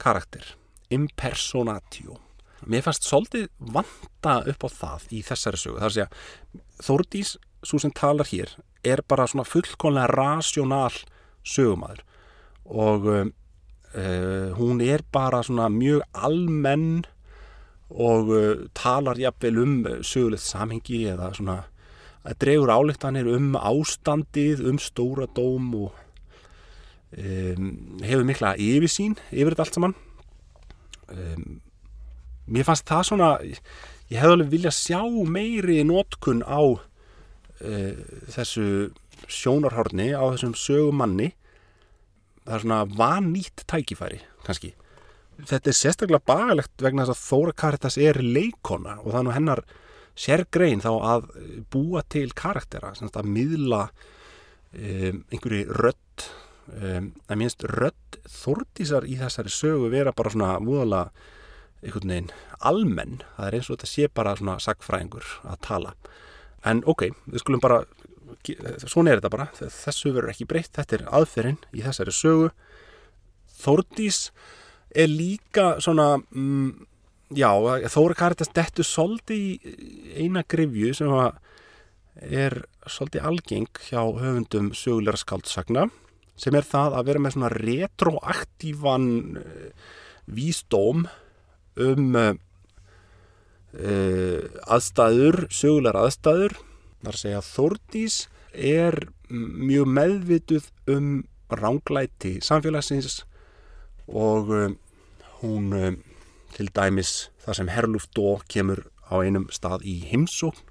[0.00, 0.44] karakter,
[0.92, 2.18] impersonatio.
[2.68, 7.34] Mér fannst svolítið vanta upp á það í þessari sögu, það er að segja Þórdís,
[7.64, 8.52] svo sem talar hér
[8.84, 10.92] er bara svona fullkonlega rasjónal
[11.44, 12.02] sögumæður
[12.70, 17.02] og uh, hún er bara svona mjög almenn
[17.90, 19.76] og uh, talar jafnvel um
[20.06, 21.58] sögulegt samhengi eða svona
[22.26, 25.94] að dregur álíktanir um ástandið, um stóra dóm og
[27.16, 27.70] um,
[28.04, 29.96] hefur mikla yfirsýn yfir þetta allt saman.
[31.10, 31.60] Um,
[32.50, 35.00] mér fannst það svona ég hefði alveg viljað sjá
[35.32, 37.92] meiri nótkun á uh,
[38.36, 38.90] þessu
[39.30, 41.32] sjónarhorni á þessum sögumanni.
[42.44, 44.74] Það er svona vanýtt tækifæri kannski
[45.48, 49.64] þetta er sérstaklega bagalegt vegna þess að Þóra Karitas er leikona og nú hennar
[50.18, 51.28] sérgrein þá að
[51.72, 56.26] búa til karaktera, að miðla um, einhverju rött
[56.74, 61.06] um, að minnst rött þórtísar í þessari sögu vera bara svona múðala
[61.80, 65.94] einhvern veginn almenn, það er eins og þetta sé bara svona sagfræðingur að tala.
[66.68, 67.84] En ok, við skulum bara
[68.88, 70.72] svona er þetta bara, þessu verður ekki breytt.
[70.76, 72.50] Þetta er aðferinn í þessari sögu.
[73.60, 74.28] Þórdís
[74.94, 76.70] er líka svona mm,
[77.36, 77.50] já,
[77.92, 79.50] Þóra Karitas dettu svolítið í
[80.24, 81.10] eina grifju sem
[82.20, 85.88] er svolítið algeng hjá höfundum sögulegra skaldsagna
[86.40, 89.06] sem er það að vera með svona retroaktívan
[89.40, 89.44] uh,
[90.30, 91.04] vísdóm
[91.80, 92.34] um uh,
[94.66, 96.56] aðstæður, sögulegar aðstæður.
[97.00, 98.16] Þar að segja Þórdís
[98.50, 98.94] er
[99.30, 101.10] mjög meðvituð um
[101.50, 103.22] ránglæti samfélagsins
[104.10, 104.78] og um,
[105.40, 106.00] hún um,
[106.56, 110.66] til dæmis þar sem Herluf Dó kemur á einum stað í Himsókn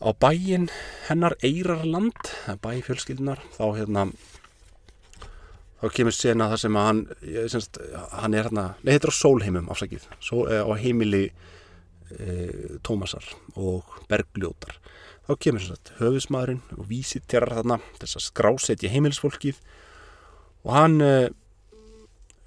[0.00, 0.70] á bæin
[1.08, 2.32] hennar Eirarland
[2.64, 4.06] bæi fjölskyldunar þá hérna
[5.80, 7.00] þá kemur sena þar sem að hann
[7.52, 7.80] semst,
[8.12, 11.22] hann er hérna, nei þetta er á Sólheimum afsakið, Sól, eh, á heimili
[12.10, 13.24] e, Tómasar
[13.56, 14.76] og Bergljótar.
[15.24, 19.60] Þá kemur semst höfusmaðurinn og til þarna þess að skrásetja heimilisfólkið
[20.66, 21.12] og hann e,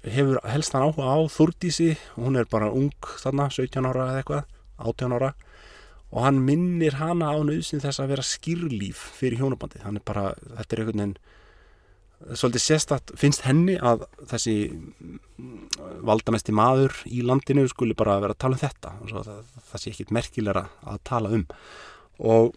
[0.04, 4.48] hefur helst hann áhuga á Þúrdísi hún er bara ung þarna 17 ára eða eitthvað,
[4.78, 5.34] 18 ára.
[6.14, 10.28] Og hann minnir hana á nöðsin þess að vera skýrlíf fyrir hjónabandi hann er bara,
[10.60, 11.16] þetta er einhvern veginn
[12.32, 14.54] svolítið sérstatt finnst henni að þessi
[16.06, 18.92] valdamesti maður í landinu skuli bara vera að tala um þetta.
[19.10, 19.30] Það,
[19.70, 21.44] það sé ekkit merkilega að tala um.
[22.24, 22.54] Og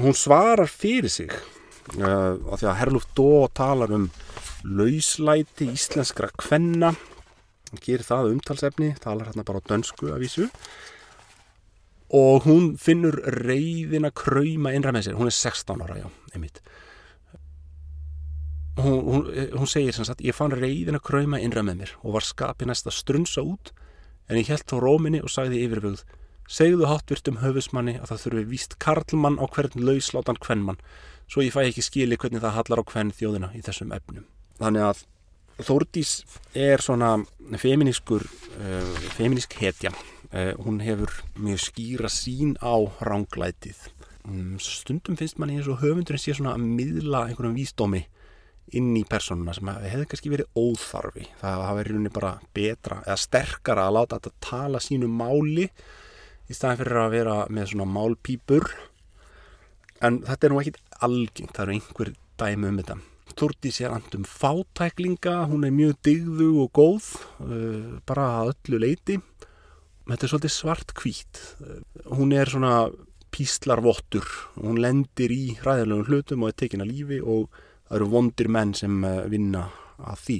[0.00, 4.08] hún svarar fyrir sig uh, af því að Herlúf Dó talar um
[4.64, 6.92] lauslæti íslenskra kvenna.
[7.70, 10.48] Hann gerir það umtalsefni talar hérna bara á dönsku af vísu.
[12.10, 16.58] Og hún finnur reyðina krauma innra með sér, hún er 16 ára já, einmitt.
[18.80, 22.16] Hún, hún, hún segir sem sagt, ég fann reyðin að krauma innra með mér og
[22.16, 23.70] var skapi næst að strunsa út
[24.30, 26.02] en ég held á róminni og sagði yfirvögð
[26.50, 30.80] segðu hátvirtum höfusmanni að það þurfi víst karlmann á hvern lauslátan hvernmann
[31.30, 34.26] svo ég fæ ekki skili hvernig það hallar á hvern þjóðina í þessum efnum.
[34.60, 35.06] Þannig að
[35.60, 36.22] Þórdís
[36.56, 37.18] er svona
[37.60, 39.92] feminískur, uh, feminísk hetja.
[40.30, 43.76] Uh, hún hefur mjög skýra sín á ránglætið.
[44.24, 48.04] Um, stundum finnst manni eins og höfundurinn sé svona að miðla einhverjum vísdómi
[48.76, 51.26] inn í personuna sem hefði kannski verið óþarfi.
[51.42, 56.82] Það hafi verið bara betra eða sterkara að láta þetta tala sínu máli í staðin
[56.84, 58.70] fyrir að vera með svona málpýpur.
[60.00, 63.00] En þetta er nú ekkit algengt, það eru einhver dæmi um þetta.
[63.38, 67.06] Þúrti sér andum fátæklinga, hún er mjög digðu og góð,
[67.44, 69.18] uh, bara að öllu leiti.
[70.10, 71.42] Þetta er svolítið svart kvít.
[71.62, 71.80] Uh,
[72.18, 72.90] hún er svona
[73.30, 74.26] píslarvottur,
[74.58, 77.46] hún lendir í ræðilegum hlutum og er tekin að lífi og
[77.86, 79.68] það eru vondir menn sem uh, vinna
[80.00, 80.38] að því.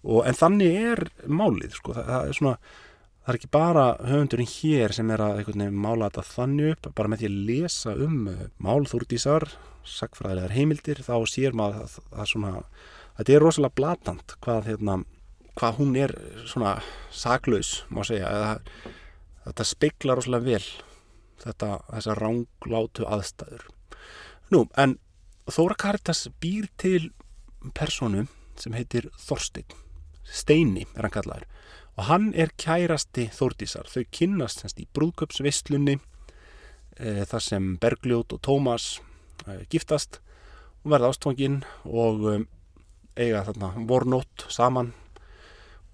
[0.00, 1.96] Og, en þannig er málið, sko.
[1.98, 2.54] það, það er svona,
[3.30, 7.20] það er ekki bara höfundurinn hér sem er að mála þetta þannig upp, bara með
[7.20, 8.16] því að lesa um
[8.66, 9.46] málþúrdísar,
[9.86, 12.50] sagfræðilegar heimildir þá sér maður að, að svona,
[13.20, 14.96] þetta er rosalega blatant hvað, hérna,
[15.60, 16.16] hvað hún er
[16.50, 16.72] svona
[17.14, 18.50] saklaus má segja eða,
[19.46, 20.66] þetta speiklar rosalega vel
[21.44, 23.70] þetta, þessa ránglátu aðstæður.
[24.50, 24.98] Nú, en
[25.50, 27.12] Þóra Karitas býr til
[27.78, 28.26] personu
[28.58, 29.70] sem heitir Þorstein
[30.26, 31.46] Steini er hann kallaður
[32.00, 33.90] og hann er kærasti Þórdísar.
[33.92, 35.98] Þau kynnast semst í brúðköpsvistlunni
[36.96, 38.94] e, þar sem Bergljót og Tómas
[39.48, 40.20] Eh, giftast
[40.84, 42.42] og verða ástfangin og um,
[43.16, 44.92] eiga þarna vornótt saman.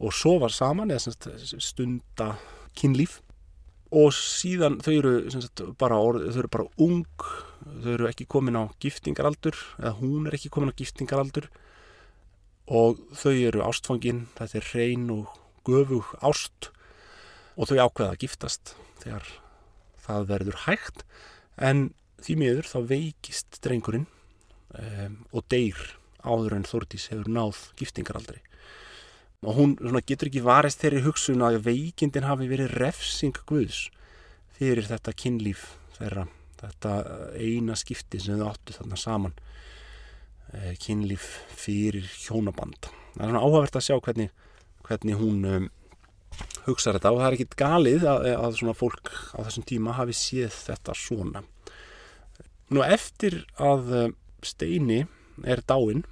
[0.03, 1.29] Og sofa saman eða sagt,
[1.63, 2.35] stunda
[2.77, 3.21] kynlíf.
[3.95, 7.05] Og síðan þau eru, sagt, bara, orð, þau eru bara ung
[7.85, 11.49] þau eru ekki komin á giftingaraldur eða hún er ekki komin á giftingaraldur.
[12.67, 15.31] Og þau eru ástfangin þetta er reyn og
[15.67, 16.71] göfug ást
[17.57, 19.29] og þau ákveða að giftast þegar
[20.07, 21.05] það verður hægt.
[21.57, 21.89] En
[22.23, 24.07] því miður þá veikist drengurinn
[24.77, 25.79] um, og deyr
[26.27, 28.41] áður en Þordís hefur náð giftingaraldri.
[29.47, 29.77] Og hún
[30.09, 33.87] getur ekki varist þeirri hugsun að veikindin hafi verið refsing Guðs
[34.57, 36.25] fyrir þetta kynlíf þeirra,
[36.63, 36.95] þetta
[37.37, 42.91] eina skipti sem þau áttu þarna saman uh, kynlíf fyrir hjónaband.
[43.15, 44.33] Það er svona áhugavert að sjá hvernig,
[44.87, 45.69] hvernig hún um,
[46.67, 47.13] hugsa þetta.
[47.13, 50.97] Og það er ekkit galið að, að svona fólk á þessum tíma hafi séð þetta
[50.99, 51.43] svona.
[52.75, 54.09] Nú eftir að eh,
[54.47, 55.05] Steini
[55.47, 56.03] er dáinn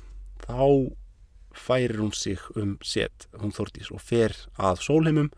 [0.45, 0.93] þá
[1.55, 5.33] færir hún sig um set, hún Þórdís og fer að sólheimum.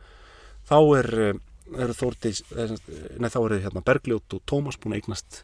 [0.68, 1.38] Þá er, eh,
[1.80, 2.76] er Þórdís eh,
[3.20, 5.42] neð þá er hérna Bergljótt og Tómas búin að eignast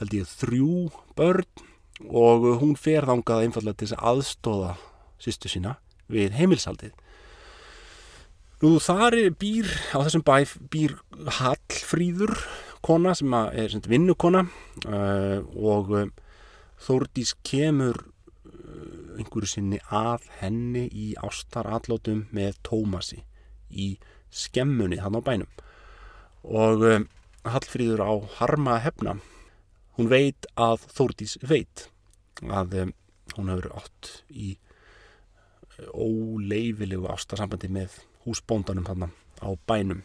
[0.00, 1.68] held ég þrjú börn.
[2.08, 4.70] Og hún fer þangað einfallega til þess að aðstóða
[5.22, 5.76] sýstu sína
[6.10, 6.96] við heimilsaldið
[8.62, 10.36] Nú þar býr á þessum bæ
[10.70, 10.92] býr
[11.40, 12.30] Hallfríður
[12.86, 14.44] kona sem er vinnukona
[14.86, 16.12] uh, og um,
[16.78, 23.24] Þórdís kemur uh, einhverju sinni að henni í ástarallótum með Tómasi
[23.74, 23.88] í
[24.30, 25.50] skemmunni hann á bænum.
[26.46, 27.08] Og um,
[27.42, 29.16] Hallfríður á harma hefna.
[29.98, 31.88] Hún veit að Þórdís veit
[32.46, 32.94] að um,
[33.34, 34.54] hún hefur átt í
[35.90, 39.10] óleifilegu ástarsambandi með húsbóndanum hann
[39.42, 40.04] á bænum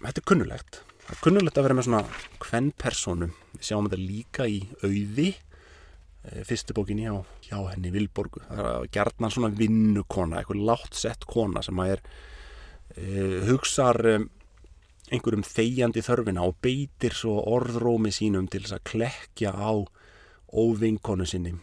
[0.00, 2.00] þetta er kunnulegt Það er kunnulegt að vera með svona
[2.44, 3.26] hvern personu.
[3.56, 5.32] Við sjáum þetta líka í auði,
[6.22, 8.44] eh, fyrstu bókinni á hjá henni Vilborgu.
[8.46, 12.02] Það er gerðnan svona vinnukona, eitthvað látt sett kona sem að er
[12.94, 14.28] uh, hugsar um,
[15.10, 19.74] einhverjum þegjandi þörfina og beitir svo orðrómi sínum til þess að klekja á
[20.54, 21.56] óvinkonu sinni.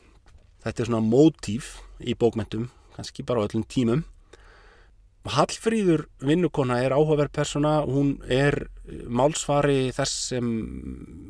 [0.66, 2.68] Þetta er svona mótíf í bókmentum,
[3.00, 4.04] kannski bara á öllum tímum
[5.34, 8.68] Hallfríður vinnukona er áhugaverð persona, hún er
[9.10, 10.52] málsvari þess sem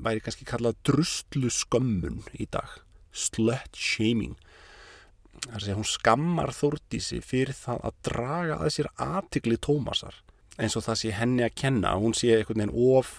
[0.06, 2.70] væri kannski kallað drustlu skömmun í dag,
[3.12, 4.38] slut shaming.
[5.48, 10.18] Að segja, hún skammar Þórdísi fyrir það að draga að sér aðtikli Tómasar
[10.58, 13.14] eins og það sé henni að kenna, hún sé einhvern veginn of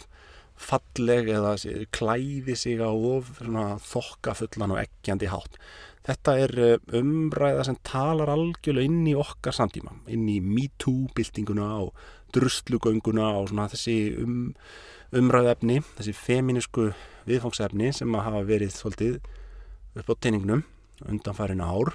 [0.59, 5.59] falleg eða sé, klæði sig á of þokkafullan og eggjandi hátt.
[6.09, 12.06] Þetta er eh, umræða sem talar algjörlega inn í okkar samtíma, inn í MeToo-byltinguna og
[12.32, 14.54] drustlugönguna og þessi um,
[15.16, 16.90] umræðefni, þessi feminísku
[17.28, 19.18] viðfangsefni sem að hafa verið svolítið
[20.00, 20.64] upp á teiningnum
[21.09, 21.94] undanfærin ár.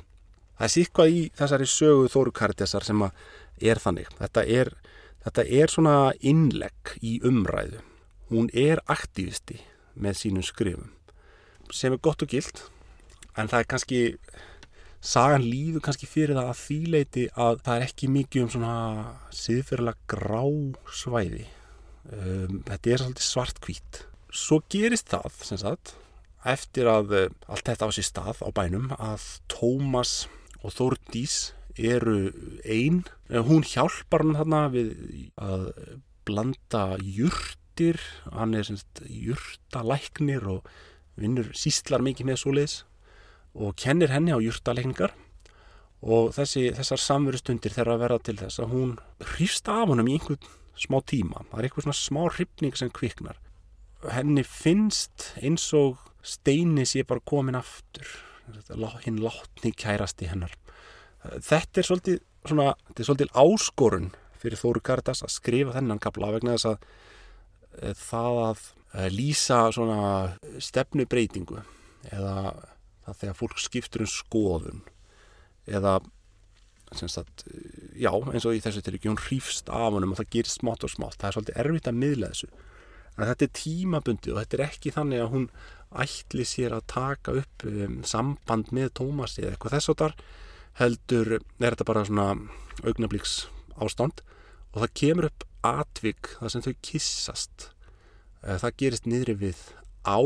[0.57, 3.17] Það er síkvað í þessari sögu Þórukartesar sem að
[3.73, 4.09] er þannig.
[4.19, 4.73] Þetta er,
[5.25, 7.81] þetta er svona innlegg í umræðu.
[8.29, 9.59] Hún er aktivisti
[9.93, 10.93] með sínum skrifum
[11.73, 12.59] sem er gott og gilt
[13.37, 14.01] en það er kannski
[15.03, 18.75] sagan líður kannski fyrir það að þýleiti að það er ekki mikið um svona
[19.35, 20.43] siðferðilega grá
[20.95, 21.47] svæði
[22.11, 23.99] um, þetta er svolítið svartkvít
[24.33, 25.95] svo gerist það sem sagt
[26.53, 30.23] eftir að uh, allt þetta á sér stað á bænum að Tómas
[30.63, 32.31] og Þórdís eru
[32.63, 34.91] einn hún hjálpar hann þarna við
[35.41, 35.69] að
[36.27, 37.99] blanda jurtir.
[38.31, 40.67] Hann er semst jurtalæknir og
[41.19, 42.75] vinnur sístlar mikið með svoleiðis
[43.53, 45.13] og kennir henni á jurtalækningar.
[46.03, 48.97] Og þessi, þessar samverustundir þeirra að vera til þess að hún
[49.33, 50.41] hrýfst af honum í einhvern
[50.79, 51.45] smá tíma.
[51.51, 53.39] Það er eitthvað svona smá hrifning sem kviknar.
[54.11, 58.09] Henni finnst eins og steini sé bara komin aftur.
[59.05, 60.51] Hinn látni kærasti hennar.
[61.23, 64.09] Þetta er svolítið svona, þetta er svolítið áskorun
[64.41, 66.87] fyrir Þóru Karitas að skrifa þennan kapla vegna þess að
[67.79, 69.99] e, það að e, lýsa svona
[70.67, 71.61] stefnubreitingu
[72.11, 72.51] eða
[73.05, 74.83] það þegar fólk skiptur um skoðun
[75.69, 75.99] eða
[76.93, 77.45] sagt,
[77.97, 80.83] já, eins og í þessu til ekki hún hrýfst af honum og það gerir smátt
[80.85, 81.17] og smátt.
[81.17, 82.49] Það er svolítið erfitt að miðla þessu.
[83.13, 85.47] En þetta er tímabundi og þetta er ekki þannig að hún
[86.03, 90.15] ætli sér að taka upp um, samband með Tómasi eða eitthvað þess að þar
[90.79, 92.27] heldur er þetta bara svona
[92.81, 93.35] augnablíks
[93.77, 94.23] ástand
[94.73, 97.67] og það kemur upp atvik þar sem þau kissast
[98.41, 99.61] eh, það gerist niðri við
[100.01, 100.17] á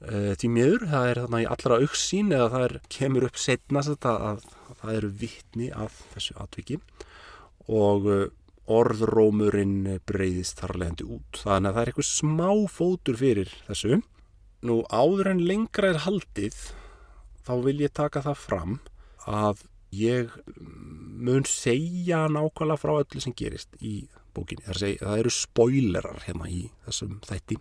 [0.00, 4.26] því miður, það er þarna í allra auksín eða það er, kemur upp setnast að,
[4.30, 6.78] að, að það eru vittni af þessu atviki
[7.70, 8.28] og eh,
[8.70, 14.00] orðrómurinn breyðist þar leðandi út þannig að það er eitthvað smá fótur fyrir þessu
[14.66, 16.56] nú áður en lengra er haldið
[17.46, 18.78] þá vil ég taka það fram
[19.28, 19.64] að
[19.96, 20.32] ég
[21.20, 24.04] mun segja nákvæmlega frá öllu sem gerist í
[24.36, 24.64] bókinni.
[24.68, 27.58] Það, segja, það eru spoilerar hérna í þessum þætti.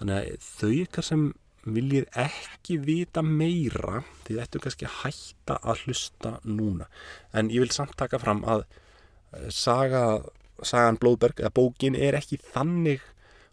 [0.00, 1.24] Þannig að þau ykkar sem
[1.68, 6.88] viljið ekki vita meira því þetta er kannski að hætta að hlusta núna.
[7.36, 10.22] En ég vil samt taka fram að eh, saga,
[10.64, 13.04] sagan Blóðberg eða bókin er ekki þannig,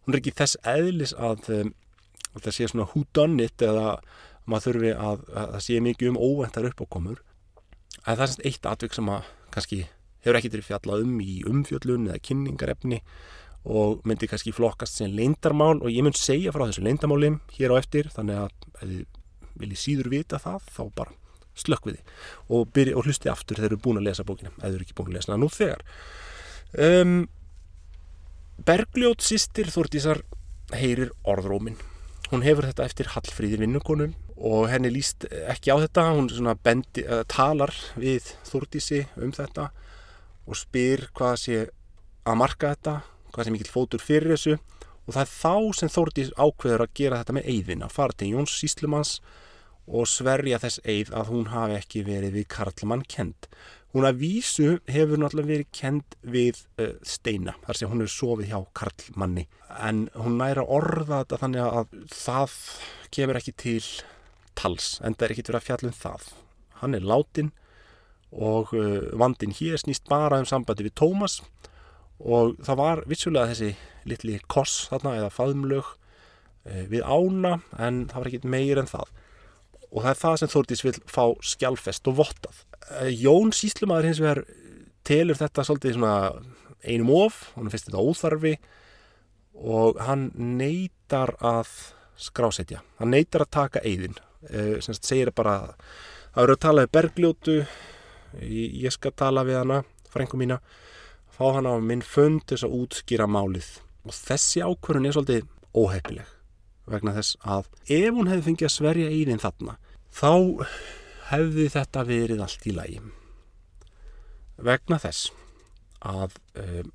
[0.06, 1.68] hún er ekki þess eðlis að, eh,
[2.34, 3.98] að það sé svona who done it eða
[4.48, 7.20] maður þurfi að, að það sé mikið um óventar uppákomur
[8.06, 9.82] en það er semst eitt atvik sem að kannski
[10.24, 13.02] hefur ekkert verið fjallað um í umfjöllun eða kynningarefni
[13.68, 17.80] og myndi kannski flokkast sem leindarmál og ég mynd segja frá þessu leindarmáli hér á
[17.80, 19.02] eftir þannig að ef þið
[19.58, 21.16] viljið síður vita það þá bara
[21.58, 22.14] slökk við þið
[22.54, 24.88] og, byrja, og hlusti aftur þegar þið eru búin að lesa bókina eða þið eru
[24.88, 25.84] ekki búin að lesa hana nú þegar.
[26.78, 27.20] Um,
[28.68, 30.24] Bergljót sýstir Þórtísar
[30.74, 31.78] heyrir orðrómin
[32.32, 36.08] hún hefur þetta eftir Hallfríði vinnukonum og henni líst ekki á þetta.
[36.18, 39.70] Hún bendi, uh, talar við Þúrdísi um þetta
[40.48, 41.62] og spyr hvað sé
[42.28, 42.96] að marka þetta
[43.38, 44.58] hvað sé mikill fótur fyrir þessu.
[45.08, 48.58] Og það er þá sem Þúrdís ákveður að gera þetta með eigðina, fara til Jóns
[48.58, 49.14] Síslumans
[49.88, 53.48] og sverja þess eigð að hún hafi ekki verið við Karlmann kend
[53.98, 58.52] hún að vísu hefur náttúrulega verið kend við uh, Steina þar sem hún hefur sofið
[58.52, 59.48] hjá Karlmanni.
[59.82, 62.58] En hún næra orða þetta þannig að það
[63.16, 63.80] kemur ekki til
[64.58, 66.28] tals en það er ekkit verið að fjalla um það.
[66.82, 67.54] Hann er látin
[68.36, 71.40] og uh, vandin hér snýst bara um sambandi við Tómas.
[71.42, 71.77] og
[72.18, 73.72] það var vissulega þessi
[74.08, 79.12] litli koss þarna eða faðumlög uh, við ána en það var ekkit meir en það.
[79.88, 82.64] Og það er það sem Þórdís vil fá skjálfest og vottað.
[82.88, 84.44] Uh, Jón Síslumadur hins vegar
[85.08, 86.16] telur þetta svolítið svona
[86.88, 88.58] einum of, hann finnst þetta óþarfi
[89.58, 91.72] og hann neytar að
[92.18, 95.60] skrásetja, hann neytar að taka eigðin uh, sem segir bara
[96.34, 97.58] það eru að tala við bergljótu
[98.42, 100.60] ég, skal tala við hana frengum mína,
[101.38, 103.70] fá hana á minn fund þess að útskýra málið.
[104.08, 106.34] Og þessi ákvörðun er svolítið óheppileg
[106.88, 109.76] vegna þess að ef hún hefði fengið að sverja einin þarna
[110.16, 110.32] þá
[111.32, 113.02] hefði þetta verið allt í lægi
[114.70, 115.28] vegna þess
[116.08, 116.94] að um,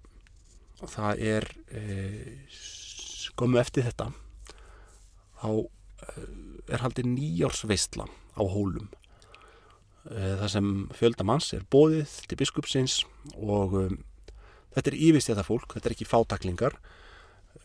[0.88, 4.09] það er um, skomu eftir þetta
[5.43, 5.68] þá um,
[6.70, 8.86] er haldið nýjársveistla á hólum.
[10.09, 12.95] Eh, það sem fjöldamanns er bóðið til biskupsins
[13.34, 13.74] og
[14.74, 16.76] þetta er yfirstjæða fólk, þetta er ekki fátaklingar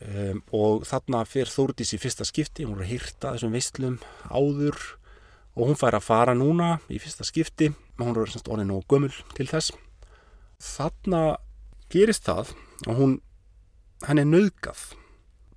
[0.04, 3.98] um, og þarna fyrir Þórdís í fyrsta skipti, hún er að hýrta þessum veistlum
[4.30, 4.78] áður
[5.58, 9.12] og hún fær að fara núna í fyrsta skipti hún er semst orðin og gömul
[9.34, 9.72] til þess.
[10.62, 11.38] Þarna
[11.90, 12.52] gerist það
[12.86, 13.14] og hún
[14.06, 14.84] henn er nöðgað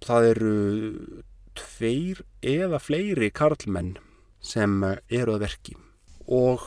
[0.02, 0.54] það eru
[1.58, 3.96] tveir eða fleiri karlmenn
[4.42, 5.76] sem eh, eru að verki.
[6.32, 6.64] Og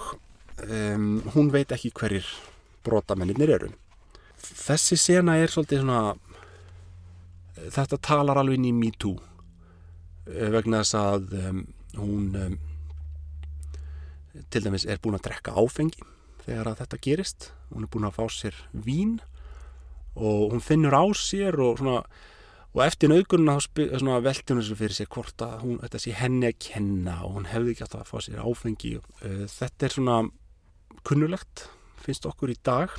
[0.68, 2.28] um, hún veit ekki hverjir
[2.86, 3.72] brotamennir eru.
[4.44, 6.14] Þessi sena er svolítið svona,
[7.72, 9.16] þetta talar alveg inn í Me Too
[10.28, 11.62] eh, vegna þess að um,
[11.96, 12.58] hún um,
[14.50, 16.04] til dæmis er búin að drekka áfengi
[16.44, 17.48] þegar að þetta gerist.
[17.72, 19.16] Hún er búin að fá sér vín
[20.14, 22.02] og hún finnur á sér og svona
[22.74, 26.48] og eftir nauðgununa þá velti hún þessu fyrir sér hvort að hún, þetta sé henni
[26.50, 28.96] að kenna og hún hefði ekki átt að fá sér áfengi.
[29.22, 30.20] Uh, þetta er svona
[31.06, 31.68] kunnulegt
[32.04, 32.92] finnst okkur í dag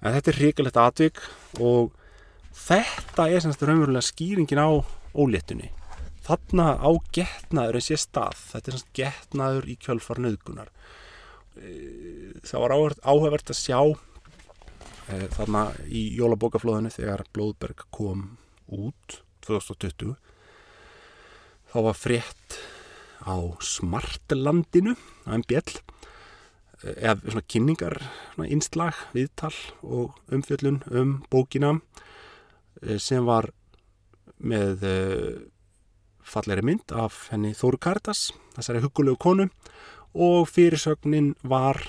[0.00, 1.20] en þetta er hrigalegt atvik
[1.60, 1.92] og
[2.56, 4.70] þetta er semst raunverulega skýringin á
[5.14, 5.70] óléttunni.
[6.24, 8.38] Þarna á getnaður en sé stað.
[8.52, 10.70] Þetta er semst getnaður í kjölfar nauðgunar.
[12.46, 13.80] Það var áhugavert að sjá
[15.10, 18.22] e, þarna í jólabókaflóðinu þegar Blóðberg kom
[18.70, 20.14] út 2020
[21.70, 22.58] þá var frétt
[23.26, 24.96] á Smartlandinu
[25.26, 25.82] á MBL
[26.82, 27.96] eða svona kynningar
[28.34, 31.76] svona innslag, viðtal og umfjöllun um bókina
[32.82, 33.50] eh, sem var
[34.40, 35.38] með eh,
[36.24, 39.48] falleri mynd af henni Þóru Karitas þessari hugulegu konu
[40.14, 41.80] og fyrirsögnin var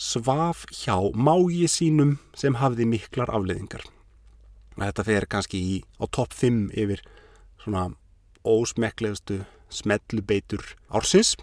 [0.00, 3.84] svaf hjá mági sínum sem hafði miklar afleðingar
[4.80, 7.02] þetta fer kannski í, á topp 5 yfir
[7.60, 7.90] svona
[8.46, 11.34] ósmekklegustu smellubeitur ársins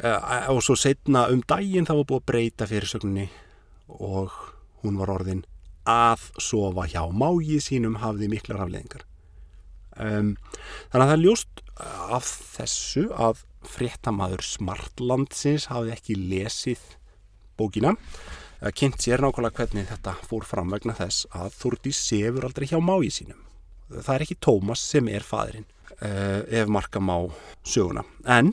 [0.00, 3.28] og svo setna um daginn þá var búið að breyta fyrirsögninni
[4.00, 4.34] og
[4.84, 5.44] hún var orðin
[5.88, 9.04] að sofa hjá mági sínum hafði miklar afleðingar
[9.96, 10.36] um,
[10.92, 11.64] þannig að það er ljóst
[12.16, 16.84] af þessu að fréttamaður Smartlandsins hafði ekki lesið
[17.60, 17.96] bókina
[18.76, 23.08] kynnt sér nákvæmlega hvernig þetta fór fram vegna þess að Þúrdi sefur aldrei hjá mági
[23.14, 23.38] sínum.
[23.88, 27.16] Það er ekki Tómas sem er fadurinn uh, ef marka má
[27.64, 28.04] söguna.
[28.28, 28.52] En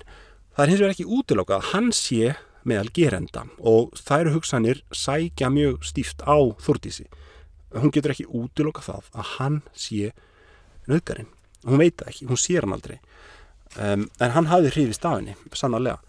[0.58, 2.30] Það er hins vegar ekki útilokað að hann sé
[2.66, 6.34] meðal gerenda og eru hugsanir sækja mjög stíft á
[6.66, 7.06] Þordísi.
[7.78, 10.16] Hún getur ekki útilokað það að hann sé
[10.90, 11.30] nöðgarinn.
[11.62, 12.98] Hún veit það ekki, hún sér hann aldrei.
[13.78, 16.02] Um, en hann hafði hrifist af henni, sannarlega.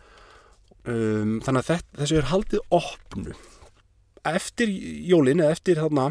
[0.89, 3.37] Um, þannig að þetta, þessu er haldið opnu.
[4.33, 4.73] Eftir
[5.13, 6.09] jólin, eða eftir þarna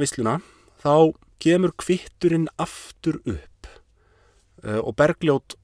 [0.00, 0.38] vissluna,
[0.80, 1.12] þá
[1.44, 3.68] kemur kvitturinn aftur upp
[4.64, 5.60] uh, og Bergljót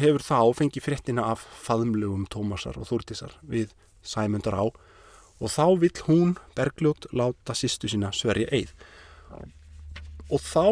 [0.00, 3.72] hefur þá fengið fréttina af faðumlegum Tómasar og Þúrtísar við
[4.04, 8.72] Sæmundar á og þá vill hún Bergljót láta sýstu sína sverja eið.
[10.32, 10.66] Og þá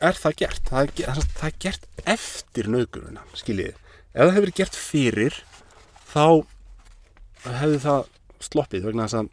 [0.00, 0.68] er það gert.
[0.70, 3.78] Það er, það, er gert eftir nöðguruna skiljið,
[4.14, 5.40] ef það hefur gert fyrir
[6.10, 6.26] þá
[7.44, 8.12] hefur það
[8.44, 9.32] sloppið vegna þess að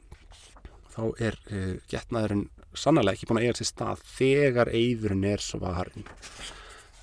[0.92, 2.48] þá er uh, getnaðurinn
[2.78, 6.08] sannlega ekki búin að eiga sér stað þegar eidurinn er svarin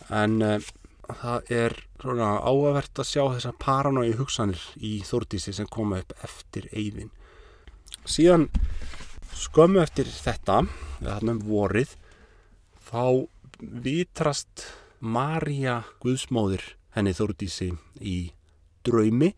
[0.08, 0.68] en uh,
[1.08, 6.68] það er svona áavert að sjá þessar paranói hugsanir í Þórdísi sem koma upp eftir
[6.72, 7.10] eigðin.
[8.08, 8.48] Síðan
[9.38, 10.62] skömmu eftir þetta,
[11.00, 11.94] eða þarna um vorið,
[12.88, 13.04] þá
[13.58, 14.66] vitrast
[15.00, 16.64] Marja Guðsmóðir
[16.96, 18.18] henni Þórdísi í
[18.86, 19.32] draumi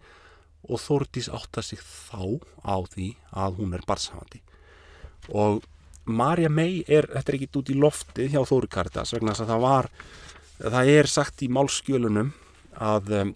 [0.69, 4.43] og Þórdís átta sig þá á því að hún er barshafandi.
[5.33, 5.63] Og
[6.11, 9.53] Marja mei er, þetta er ekki út í loftið hjá Þóri Karitas vegna þess að
[9.53, 9.91] það var
[10.61, 12.35] það er sagt í málskjölunum
[12.81, 13.33] að um,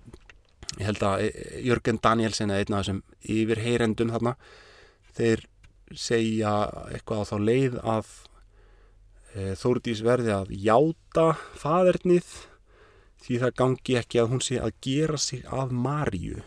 [0.76, 1.24] ég held að
[1.64, 3.02] Jörgen Danielsen eða einn af þessum
[3.34, 4.34] yfirheyrendum þarna.
[5.14, 5.44] Þeir
[5.94, 6.54] segja
[6.90, 8.10] eitthvað á þá leið að
[9.34, 11.26] e, Þórdís verði að játa
[11.60, 12.32] fadernið
[13.24, 16.42] því það gangi ekki að hún sé að gera sig að Marju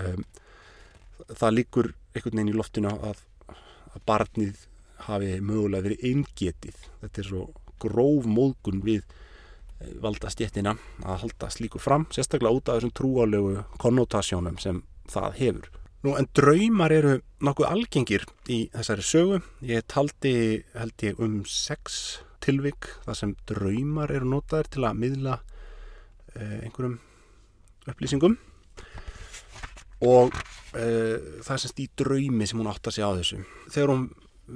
[0.00, 0.24] um,
[1.28, 3.20] það líkur einhvern veginn í loftinu að,
[3.94, 4.64] að barnið
[5.06, 6.80] hafi mögulega verið eingetið.
[7.02, 7.44] Þetta er svo
[7.80, 9.04] gróf móðgun við
[10.02, 10.74] valda stjettina
[11.04, 15.70] að halda slíku fram, sérstaklega út af þessum trúalögu konnotasjónum sem það hefur.
[16.00, 19.40] Nú en draumar eru nokkuð algengir í þessari sögu.
[19.68, 20.34] Ég taldi
[20.72, 25.36] held ég um sex tilvik þar sem draumar eru notaðir til að miðla
[26.36, 26.96] eh, einhverjum
[27.90, 28.38] upplýsingum
[30.08, 30.32] og
[30.72, 33.42] eh, það er semst í draumi sem hún átt að segja á þessu.
[33.68, 34.08] Þegar hún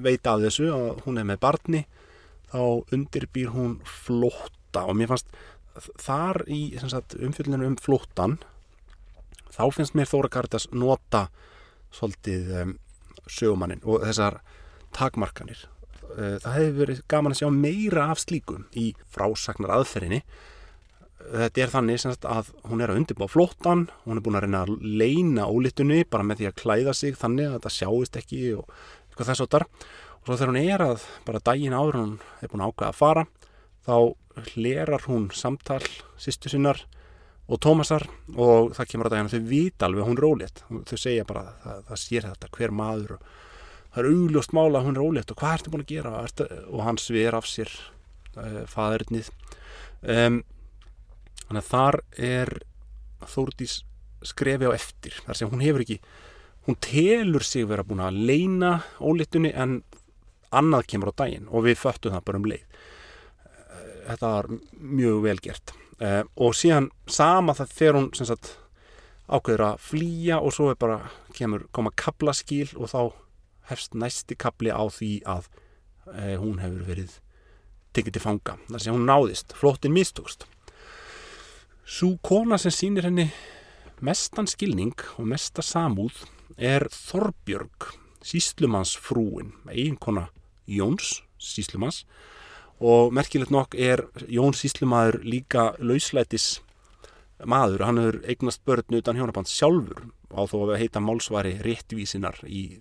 [0.05, 1.85] veit af þessu að hún er með barni
[2.49, 5.31] þá undirbýr hún flótt flótta og mér fannst
[6.03, 8.39] þar í umfjöldinu um flóttan
[9.55, 11.29] þá finnst mér Þóra Karitas nota
[11.95, 12.79] svolítið um,
[13.27, 14.41] sögumannin og þessar
[14.95, 15.69] takmarkanir.
[16.15, 20.23] Uh, það hefur verið gaman að sjá meira af slíkum í frásagnar aðferðinni
[21.25, 24.65] þetta er þannig sagt, að hún er að undirbá flóttan hún er búin að reyna
[24.67, 28.67] að leina ólitunni bara með því að klæða sig þannig að þetta sjáist ekki og
[29.09, 32.13] eitthvað þess og þar og svo þegar hún er að bara daginn áður hún
[32.43, 33.25] er búin að ákvæða að fara
[33.87, 33.97] þá
[34.55, 35.83] hlerar hún samtal
[36.21, 36.81] sýstu sinnar
[37.45, 41.27] og Tómasar og það kemur að það þau vita alveg hún er ólétt þau segja
[41.29, 43.27] bara það, það sér þetta hver maður og
[43.95, 46.15] það er augljóst mála að hún er ólétt og hvað ertu búin að gera?
[46.25, 47.73] Ertu, og hann sver af sér
[48.41, 49.31] uh, fadurinnið
[50.03, 50.41] um,
[51.45, 52.57] þannig að þar er
[53.25, 53.79] Þórdís
[54.25, 56.01] skrefi á eftir þar sem hún hefur ekki
[56.67, 59.83] hún telur sig vera búin að leina ólittunni en
[60.55, 62.74] annað kemur á daginn og við föttum það bara um leið
[64.05, 65.75] þetta var mjög vel gert.
[66.37, 68.55] Og síðan sama það þegar hún sagt,
[69.31, 70.99] ákveður að flýja og svo er bara
[71.37, 73.01] kemur koma kaplaskíl og þá
[73.71, 75.49] hefst næsti kapli á því að
[76.13, 77.15] e, hún hefur verið
[77.97, 78.57] tekið til fanga.
[78.69, 80.45] Þar sem hún náðist, flottin mistókst.
[81.85, 83.31] Sú kona sem sýnir henni
[84.05, 86.25] mestan skilning og mesta samúð
[86.59, 87.93] er Þorbjörg,
[88.25, 90.29] síslumansfrúin, eiginkona
[90.69, 92.05] Jóns síslumans
[92.81, 96.61] og merkilegt nokk er Jón síslumadur líka lauslætis
[97.45, 102.79] maður, hann hefur eignast börn utan hjónaband sjálfur á þó að heita málsvari réttvísinar í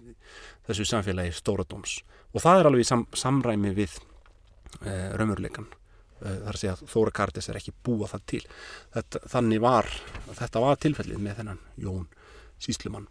[0.68, 2.02] þessu samfélagi Stóradóms
[2.34, 3.98] og það er alveg sam, samræmi við
[4.82, 5.68] e, raumurleikan
[6.24, 8.44] Eh, þar að segja að Þóra Kardes er ekki búa það til.
[8.94, 9.90] Þetta, þannig var
[10.40, 12.06] þetta var tilfellið með þennan Jón
[12.64, 13.10] Síslumann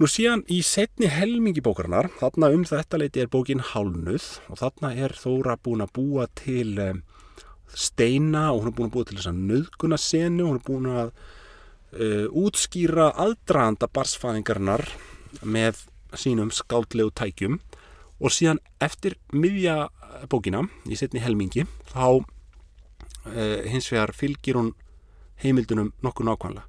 [0.00, 4.92] nú síðan í setni helmingi bókarinnar þarna um þetta leiti er bókin Hálnuð og þarna
[5.04, 7.02] er Þóra búin að búa til um,
[7.74, 10.90] steina og hún er búin að búa til þess að nöðguna senu hún er búin
[10.92, 14.86] að uh, útskýra aðdraðanda barsfæðingarnar
[15.42, 15.84] með
[16.18, 17.60] sínum skáldlegu tækjum.
[18.22, 19.88] Og síðan eftir miðja
[20.30, 22.22] bókina í setni helmingi þá
[23.32, 24.68] eh, hins vegar fylgir hún
[25.42, 26.68] heimildunum nokkuð nákvæmlega.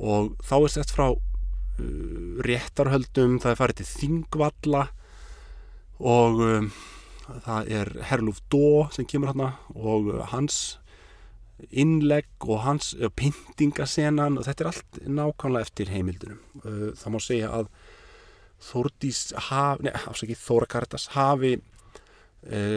[0.00, 1.31] Og þá er sett frá uh,
[2.42, 4.82] réttarhöldum, það er farið til Þingvalla
[6.02, 6.68] og um,
[7.46, 10.78] það er Herlúf Dó sem kemur hérna og uh, hans
[11.70, 17.20] innlegg og hans uh, pyntingasenan og þetta er allt nákvæmlega eftir heimildunum uh, það má
[17.22, 17.74] segja að
[18.62, 21.56] Þórdís hafi, neða, afsakið Þóra Karitas hafi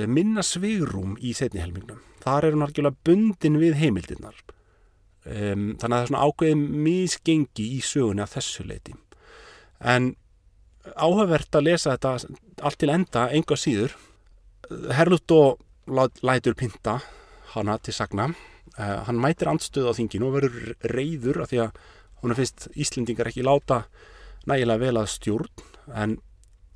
[0.09, 1.99] minna svigrum í setni helmingnum.
[2.21, 4.37] Þar er hún algjörlega bundin við heimildinnar.
[5.25, 8.95] E, þannig að það er svona ákveðið misgengi í sögunni af þessu leiti.
[9.81, 10.13] En
[10.93, 12.11] áhugavert að lesa þetta
[12.65, 13.95] allt til enda, enga síður.
[14.95, 15.61] Herlútt og
[16.25, 16.99] lætur pinta
[17.55, 18.29] hana til sagna.
[18.77, 21.81] E, hann mætir andstöð á þinginu og verður reyður af því að
[22.21, 23.83] hún er fyrst Íslendingar ekki láta
[24.49, 26.17] nægilega vel að stjórn en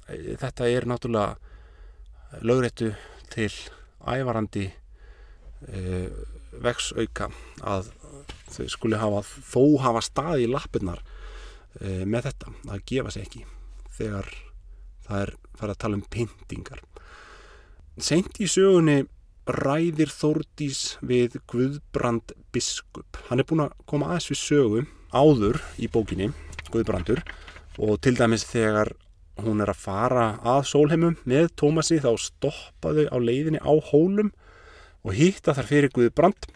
[0.10, 2.92] e, þetta er náttúrulega lögréttu
[3.34, 3.52] til
[4.06, 4.68] ævarandi
[5.68, 6.10] e,
[6.64, 7.30] veksauka
[7.62, 7.92] að
[8.54, 11.02] þau skuli hafa þó hafa stað í lappinnar
[11.80, 13.46] e, með þetta, það gefa sér ekki
[14.00, 14.30] þegar
[15.08, 16.84] það er farið að tala um pyntingar.
[18.00, 19.02] Seint í sögunni
[19.50, 23.18] ræðir Þórdís við Guðbrand Biskup.
[23.28, 26.30] Hann er búin að koma aðeins við sögu áður í bókinni
[26.70, 27.24] Guðbrandur
[27.82, 28.94] og til dæmis þegar
[29.40, 34.32] hún er að fara að sólheimum með Tómasi þá stoppaðu á leiðinni á hólum
[35.06, 36.50] og hýtta þar fyrir Guði brand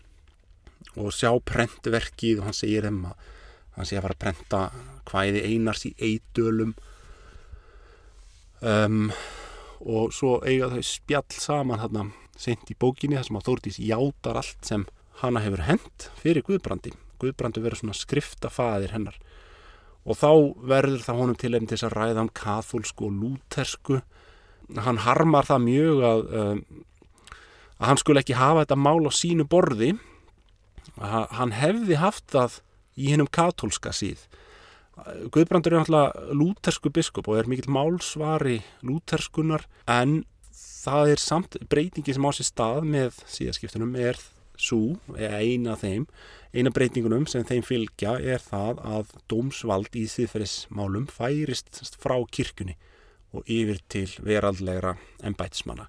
[0.99, 3.29] og sjá prentverkið og hann segir þeim að
[3.73, 4.63] hann sé að fara að prenta
[5.09, 6.75] hvaðið einars í eidölum
[8.61, 9.07] um,
[9.83, 12.05] og svo eiga þau spjall saman hérna
[12.39, 14.85] sent í bókinni þar sem að Þórdís játar allt sem
[15.21, 16.93] hanna hefur hend fyrir Guðbrandi.
[17.21, 19.19] Guðbrandi verður svona skriftafaðir hennar.
[20.03, 20.31] Og þá
[20.67, 23.99] verður það honum til þess að ræða um kathólsku og lútersku.
[24.83, 26.63] Hann harmar það mjög að, um,
[27.77, 29.93] að hann skul ekki hafa þetta mál á sínu borði
[30.99, 32.59] hann hefði haft það
[32.99, 34.27] í hennum kathólska síð.
[35.33, 40.21] Guðbrandur er náttúrulega lútersku biskup og er mikill málsvari lúterskunar en
[40.53, 44.19] það er samt breytingi sem á sér stað með síðaskiptunum er
[44.59, 46.05] svo, eina þeim
[46.53, 52.75] eina breytingunum sem þeim fylgja er það að dómsvald í þýðferðismálum færist frá kirkunni
[53.33, 54.93] og yfir til veraldlegra
[55.25, 55.87] ennbætismanna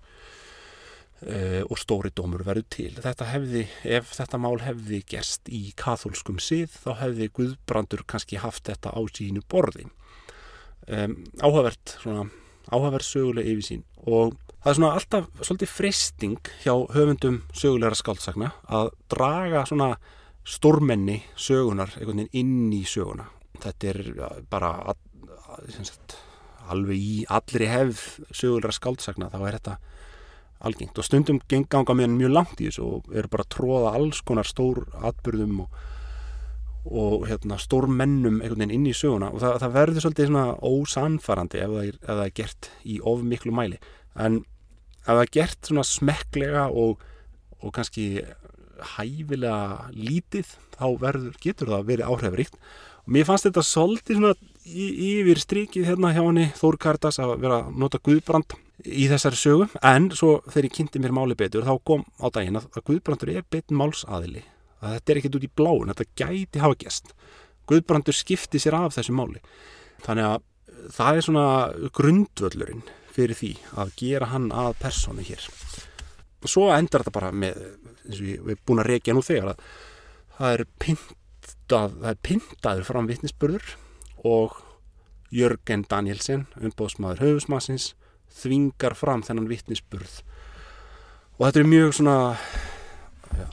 [1.25, 2.93] uh, og stóri dómur verður til.
[3.01, 3.67] Þetta hefði,
[3.97, 9.01] ef þetta mál hefði gerst í katholskum sið þá hefði Guðbrandur kannski haft þetta á
[9.15, 9.89] sínu borði.
[10.85, 12.27] Um, áhugavert, svona
[12.73, 18.51] áhugavert söguleg yfir sín og það er svona alltaf svolítið fristing hjá höfundum sögulegra skáldsagna
[18.69, 19.91] að draga svona
[20.45, 21.93] stórmenni sögunar
[22.37, 23.29] inn í söguna
[23.63, 24.01] þetta er
[24.53, 24.95] bara
[25.77, 26.17] sagt,
[26.69, 29.77] alveg í allri hefð sögulegra skáldsagna þá er þetta
[30.65, 34.23] algengt og stundum ganga mér mjög langt í þessu og eru bara að tróða alls
[34.27, 35.83] konar stór atbyrðum og,
[36.85, 40.47] og hérna, stór mennum einhvern veginn inn í söguna og það, það verður svolítið svona
[40.61, 43.81] ósanfarandi ef það, er, ef það er gert í of miklu mæli.
[44.15, 44.41] En
[45.05, 47.05] ef það er gert svona smekklega og,
[47.61, 48.09] og kannski
[48.95, 52.59] hæfilega lítið þá verður, getur það verið áhrifaríkt.
[53.05, 54.35] Og mér fannst þetta svolítið svona
[54.65, 59.69] yfir strikið hérna hjá henni Þór Kardas að vera að nota Guðbrand í þessari sögu.
[59.87, 63.47] En svo þegar ég kynnti mér máli betur þá kom á daginn að, Guðbrandur er
[63.51, 64.45] betin málsaðili.
[64.85, 67.15] Að þetta er ekkert út í bláin, þetta gæti hafa gæst
[67.71, 69.41] Guðbrandur skipti sér af þessu máli.
[70.05, 70.43] Þannig að
[70.93, 71.47] það er svona
[71.97, 75.47] grundvöllurinn fyrir því að gera hann að personu hér.
[76.45, 77.61] Og svo endar þetta bara með
[78.05, 79.67] eins og við erum búin að reykja nú þegar að
[80.37, 83.75] það er pintað það er pintaður fram vittnisspörður
[84.29, 84.59] og
[85.35, 87.93] Jörgen Danielsen umbóðsmaður höfusmassins
[88.35, 90.21] þvingar fram þennan vittnisspörð
[91.35, 92.19] og þetta er mjög svona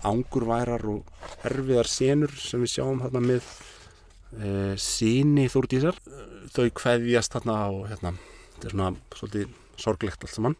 [0.05, 3.47] ángurværar og erfiðar senur sem við sjáum hérna með
[4.37, 5.97] e, síni þúrdísar
[6.53, 8.13] þau kveðjast hérna og hérna,
[8.53, 10.57] þetta er svona svolítið sorglegt allt saman.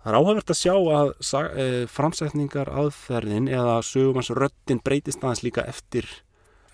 [0.00, 1.10] Það er áhugavert að sjá að
[1.50, 6.08] e, framsætningar aðferðin eða sögumans röttin breytist aðeins líka eftir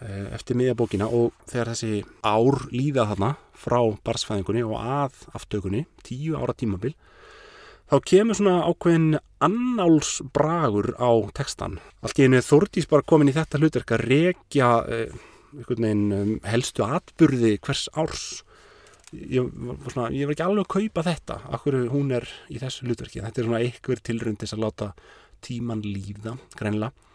[0.01, 6.53] eftir miðjabókina og þegar þessi ár líða þarna frá barsfæðingunni og að aftökunni, tíu ára
[6.53, 6.92] tímabil
[7.90, 11.78] þá kemur svona ákveðin annálsbragur á textan.
[12.03, 15.14] Allt í einu Þordís bara komin í þetta hlutverk að rekja eh,
[15.78, 18.26] um, helstu atburði hvers árs.
[19.14, 22.88] Ég var, svona, ég var ekki alveg að kaupa þetta, akkur hún er í þessu
[22.88, 23.22] hlutverki.
[23.22, 24.92] Þetta er svona einhver tilröndis að láta
[25.47, 27.05] tíman líða, greinlega.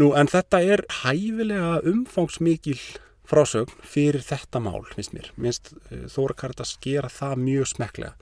[0.00, 2.80] Nú, en þetta er hæfilega umfangsmikil
[3.30, 5.30] frásögn fyrir þetta mál, finnst mér.
[5.40, 8.14] Minnst uh, Þóra Karitas gera það mjög smeklega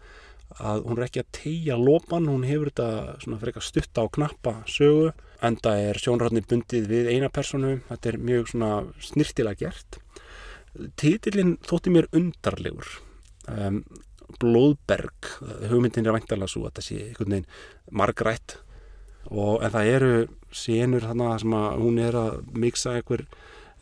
[0.61, 4.07] að hún er ekki að tegja lopan, hún hefur þetta svona fyrir eitthvað stutta á
[4.13, 5.13] knappa sögu,
[5.49, 8.71] enda er sjónræðinni bundið við eina personu, þetta er mjög svona
[9.01, 9.97] snirtilega gert.
[11.01, 12.91] Títillin þótti mér undarlegur,
[13.49, 13.81] um,
[14.41, 15.33] Blóðberg,
[15.69, 17.49] hugmyndin er væntalega svo að það sé einhvern veginn
[18.01, 18.59] margrætt
[19.31, 20.13] og en það eru
[20.53, 23.27] senur þannig að, að hún er að miksa einhver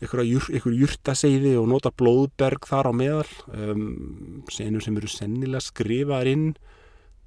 [0.01, 3.27] einhver júrtaseiði og nota blóðberg þar á meðal.
[3.53, 6.47] Um, senur sem eru sennilega skrifaðar inn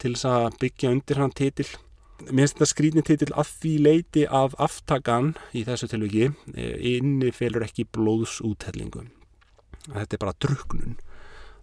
[0.02, 1.68] til þess að byggja undir hann titil
[2.30, 7.32] mér finnst þetta skrítni titil að því leiti að aftakan í þessu tilviki eh, inni
[7.34, 9.08] felur ekki blóðsúthellingu.
[9.90, 10.96] Þetta er bara druknun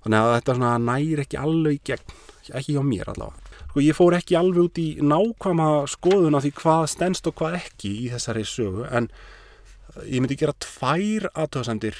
[0.03, 2.15] þannig að þetta næri ekki alveg gegn
[2.57, 6.51] ekki hjá mér allavega sko ég fór ekki alveg út í nákvæma skoðun af því
[6.59, 9.07] hvað stennst og hvað ekki í þessari sögu en
[10.03, 11.95] ég myndi gera tvær aðtöðsendir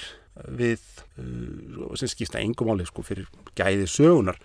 [0.52, 0.84] við
[1.20, 4.40] uh, sem skipta engum áli sko, fyrir gæði sögunar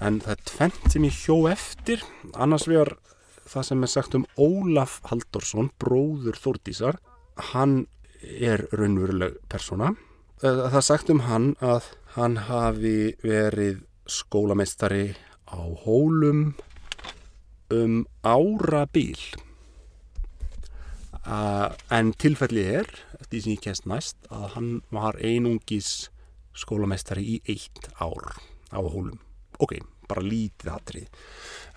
[0.00, 2.04] en það er tvent sem ég hjó eftir.
[2.32, 2.94] Annars vegar
[3.48, 7.00] það sem er sagt um Ólaf Haldorsson bróður Þórdísar.
[7.52, 7.84] Hann
[8.22, 9.92] er raunveruleg persóna.
[10.40, 15.12] Uh, það er sagt um hann að hann hafi verið skólameistari
[15.52, 16.52] á hólum
[17.72, 19.20] um ára bíl
[21.22, 22.88] Uh, en tilfellið er,
[23.20, 26.08] eftir því sem ég kemst næst, að hann var einungis
[26.58, 28.32] skólamestari í eitt ár
[28.74, 29.20] á hólum.
[29.62, 29.76] Ok,
[30.10, 31.20] bara lítið atrið.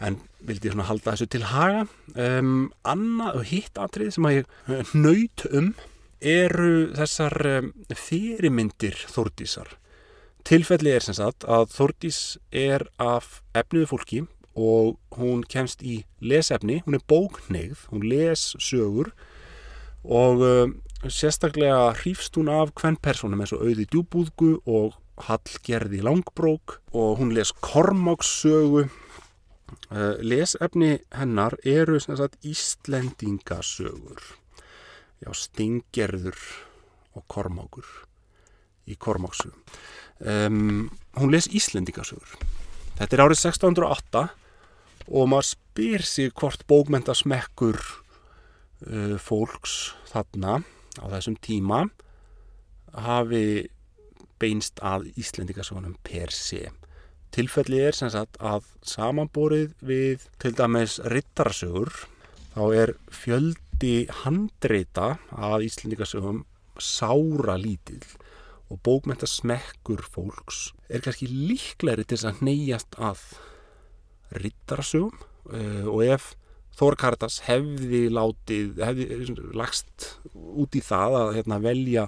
[0.01, 1.85] En vildi ég svona halda þessu til haga.
[2.17, 5.71] Um, annað og hitt atrið sem að ég eh, nöyt um
[6.25, 9.75] eru þessar um, fyrirmyndir Þórdísar.
[10.45, 12.17] Tilfellið er sem sagt að Þórdís
[12.53, 14.19] er af efniðu fólki
[14.53, 19.09] og hún kemst í lesefni, hún er bókneigð, hún les sögur
[20.05, 20.69] og uh,
[21.09, 27.33] sérstaklega hrífst hún af hvern personum eins og auði djúbúðgu og Hallgerði langbrók og hún
[27.33, 28.85] les Kormákssögu.
[29.89, 34.21] Uh, lesefni hennar eru sagt, Íslendingasögur.
[35.25, 36.37] Já, Stingerður
[37.17, 37.89] og Kormákur
[38.85, 39.57] í Kormákssögu
[40.23, 40.87] um,
[41.19, 42.37] hún les Íslendingasögur
[42.99, 44.25] þetta er árið 1608
[45.05, 50.61] og maður spyr sig hvort bókmyndasmekkur uh, fólks þarna
[51.01, 51.85] á þessum tíma
[52.95, 53.67] hafi
[54.39, 56.69] beinst að Íslendingasögunum per sé.
[57.35, 61.91] Tilfelli er sem sagt að samanborið við til dæmis rittarsögur
[62.55, 66.45] þá er fjöldi handreita að Íslendingasögum
[66.79, 68.03] sára lítill
[68.75, 73.23] og bókmenta smekkur fólks er kannski líklegri til að neyjast að
[74.35, 76.33] rittarsögum uh, og ef
[76.75, 82.03] Þór Karitas hefði látið, hefði lagst út í það að hérna, velja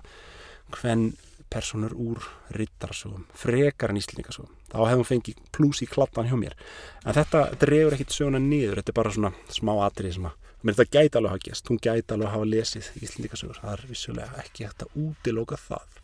[0.75, 1.13] hvern
[1.47, 4.51] personur úr rittarsögum, frekar en íslendingasögum.
[4.67, 6.57] Þá hefði hún fengið plús í klattan hjá mér.
[7.05, 10.35] En þetta drefur ekkit söguna niður, þetta er bara svona smá atrið sem að,
[10.67, 13.73] mér þetta gæti alveg að hafa gæst, hún gæti alveg að hafa lesið íslendingasögur, það
[13.77, 15.96] er vissulega ekki hægt að útiloka það.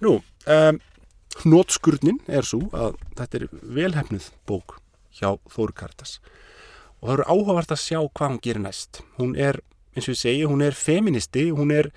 [0.00, 0.14] Nú,
[0.48, 0.78] um,
[1.44, 3.42] nótskurnin er svo að þetta er
[3.76, 4.78] velhefnuð bók
[5.12, 6.14] hjá Þór Karitas
[7.00, 9.00] og það eru áhugavert að sjá hvað hún gerir næst.
[9.18, 9.58] Hún er,
[9.92, 11.90] eins og ég segi, hún er feministi, hún er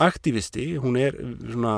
[0.00, 1.74] aktivisti, hún er, svona,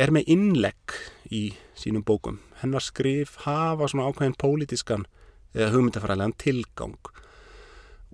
[0.00, 0.96] er með innlegg
[1.32, 1.42] í
[1.76, 2.38] sínum bókum.
[2.62, 5.04] Hennar skrif hafa svona ákveðin pólitískan
[5.52, 7.12] eða hugmyndafræðilegan tilgang.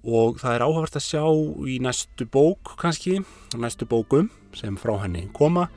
[0.06, 1.24] Og það er áhugavert að sjá
[1.70, 3.20] í næstu bók kannski,
[3.58, 5.68] næstu bókum sem frá henni koma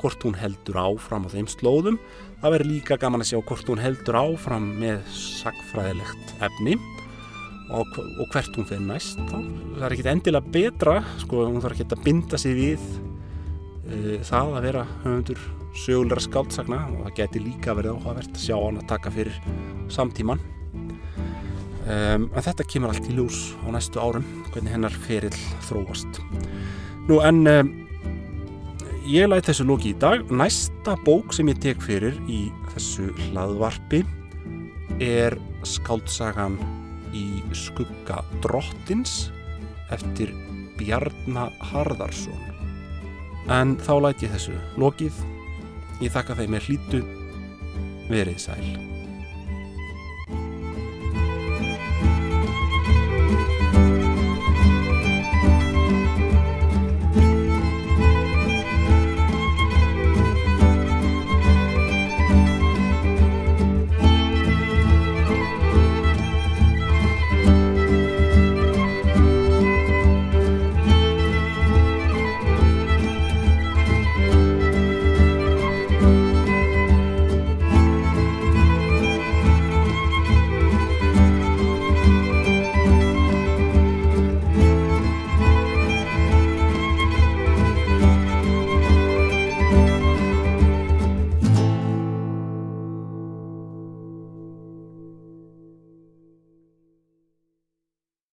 [0.00, 2.00] hvort hún heldur áfram á þeim slóðum.
[2.40, 6.76] Það verður líka gaman að sjá hvort hún heldur áfram með sagfræðilegt efni
[7.70, 9.20] og, og hvert hún fyrir næst.
[9.30, 12.86] Það er ekkit endilega betra, sko, hún þarf ekki að binda sig við
[13.86, 15.42] uh, það að vera höfundur
[15.80, 19.36] sögulegra skáldsagna og það geti líka verið áhugavert að sjá hann að taka fyrir
[19.92, 20.42] samtíman.
[21.90, 26.20] Um, en þetta kemur allt í ljós á næstu árum, hvernig hennar ferill þróast.
[27.08, 27.70] Nú en um,
[29.10, 30.22] ég læt þessu lóki í dag.
[30.30, 34.04] Næsta bók sem ég tek fyrir í þessu hlaðvarpi
[35.02, 35.34] er
[35.66, 36.58] skáldsagan
[37.16, 39.30] í skugga drottins
[39.90, 40.30] eftir
[40.78, 42.46] Bjarnar Harðarsson.
[43.50, 45.24] En þá læt ég þessu lokið.
[46.00, 47.02] Ég þakka þeim með hlítu
[48.10, 48.89] verið sæl.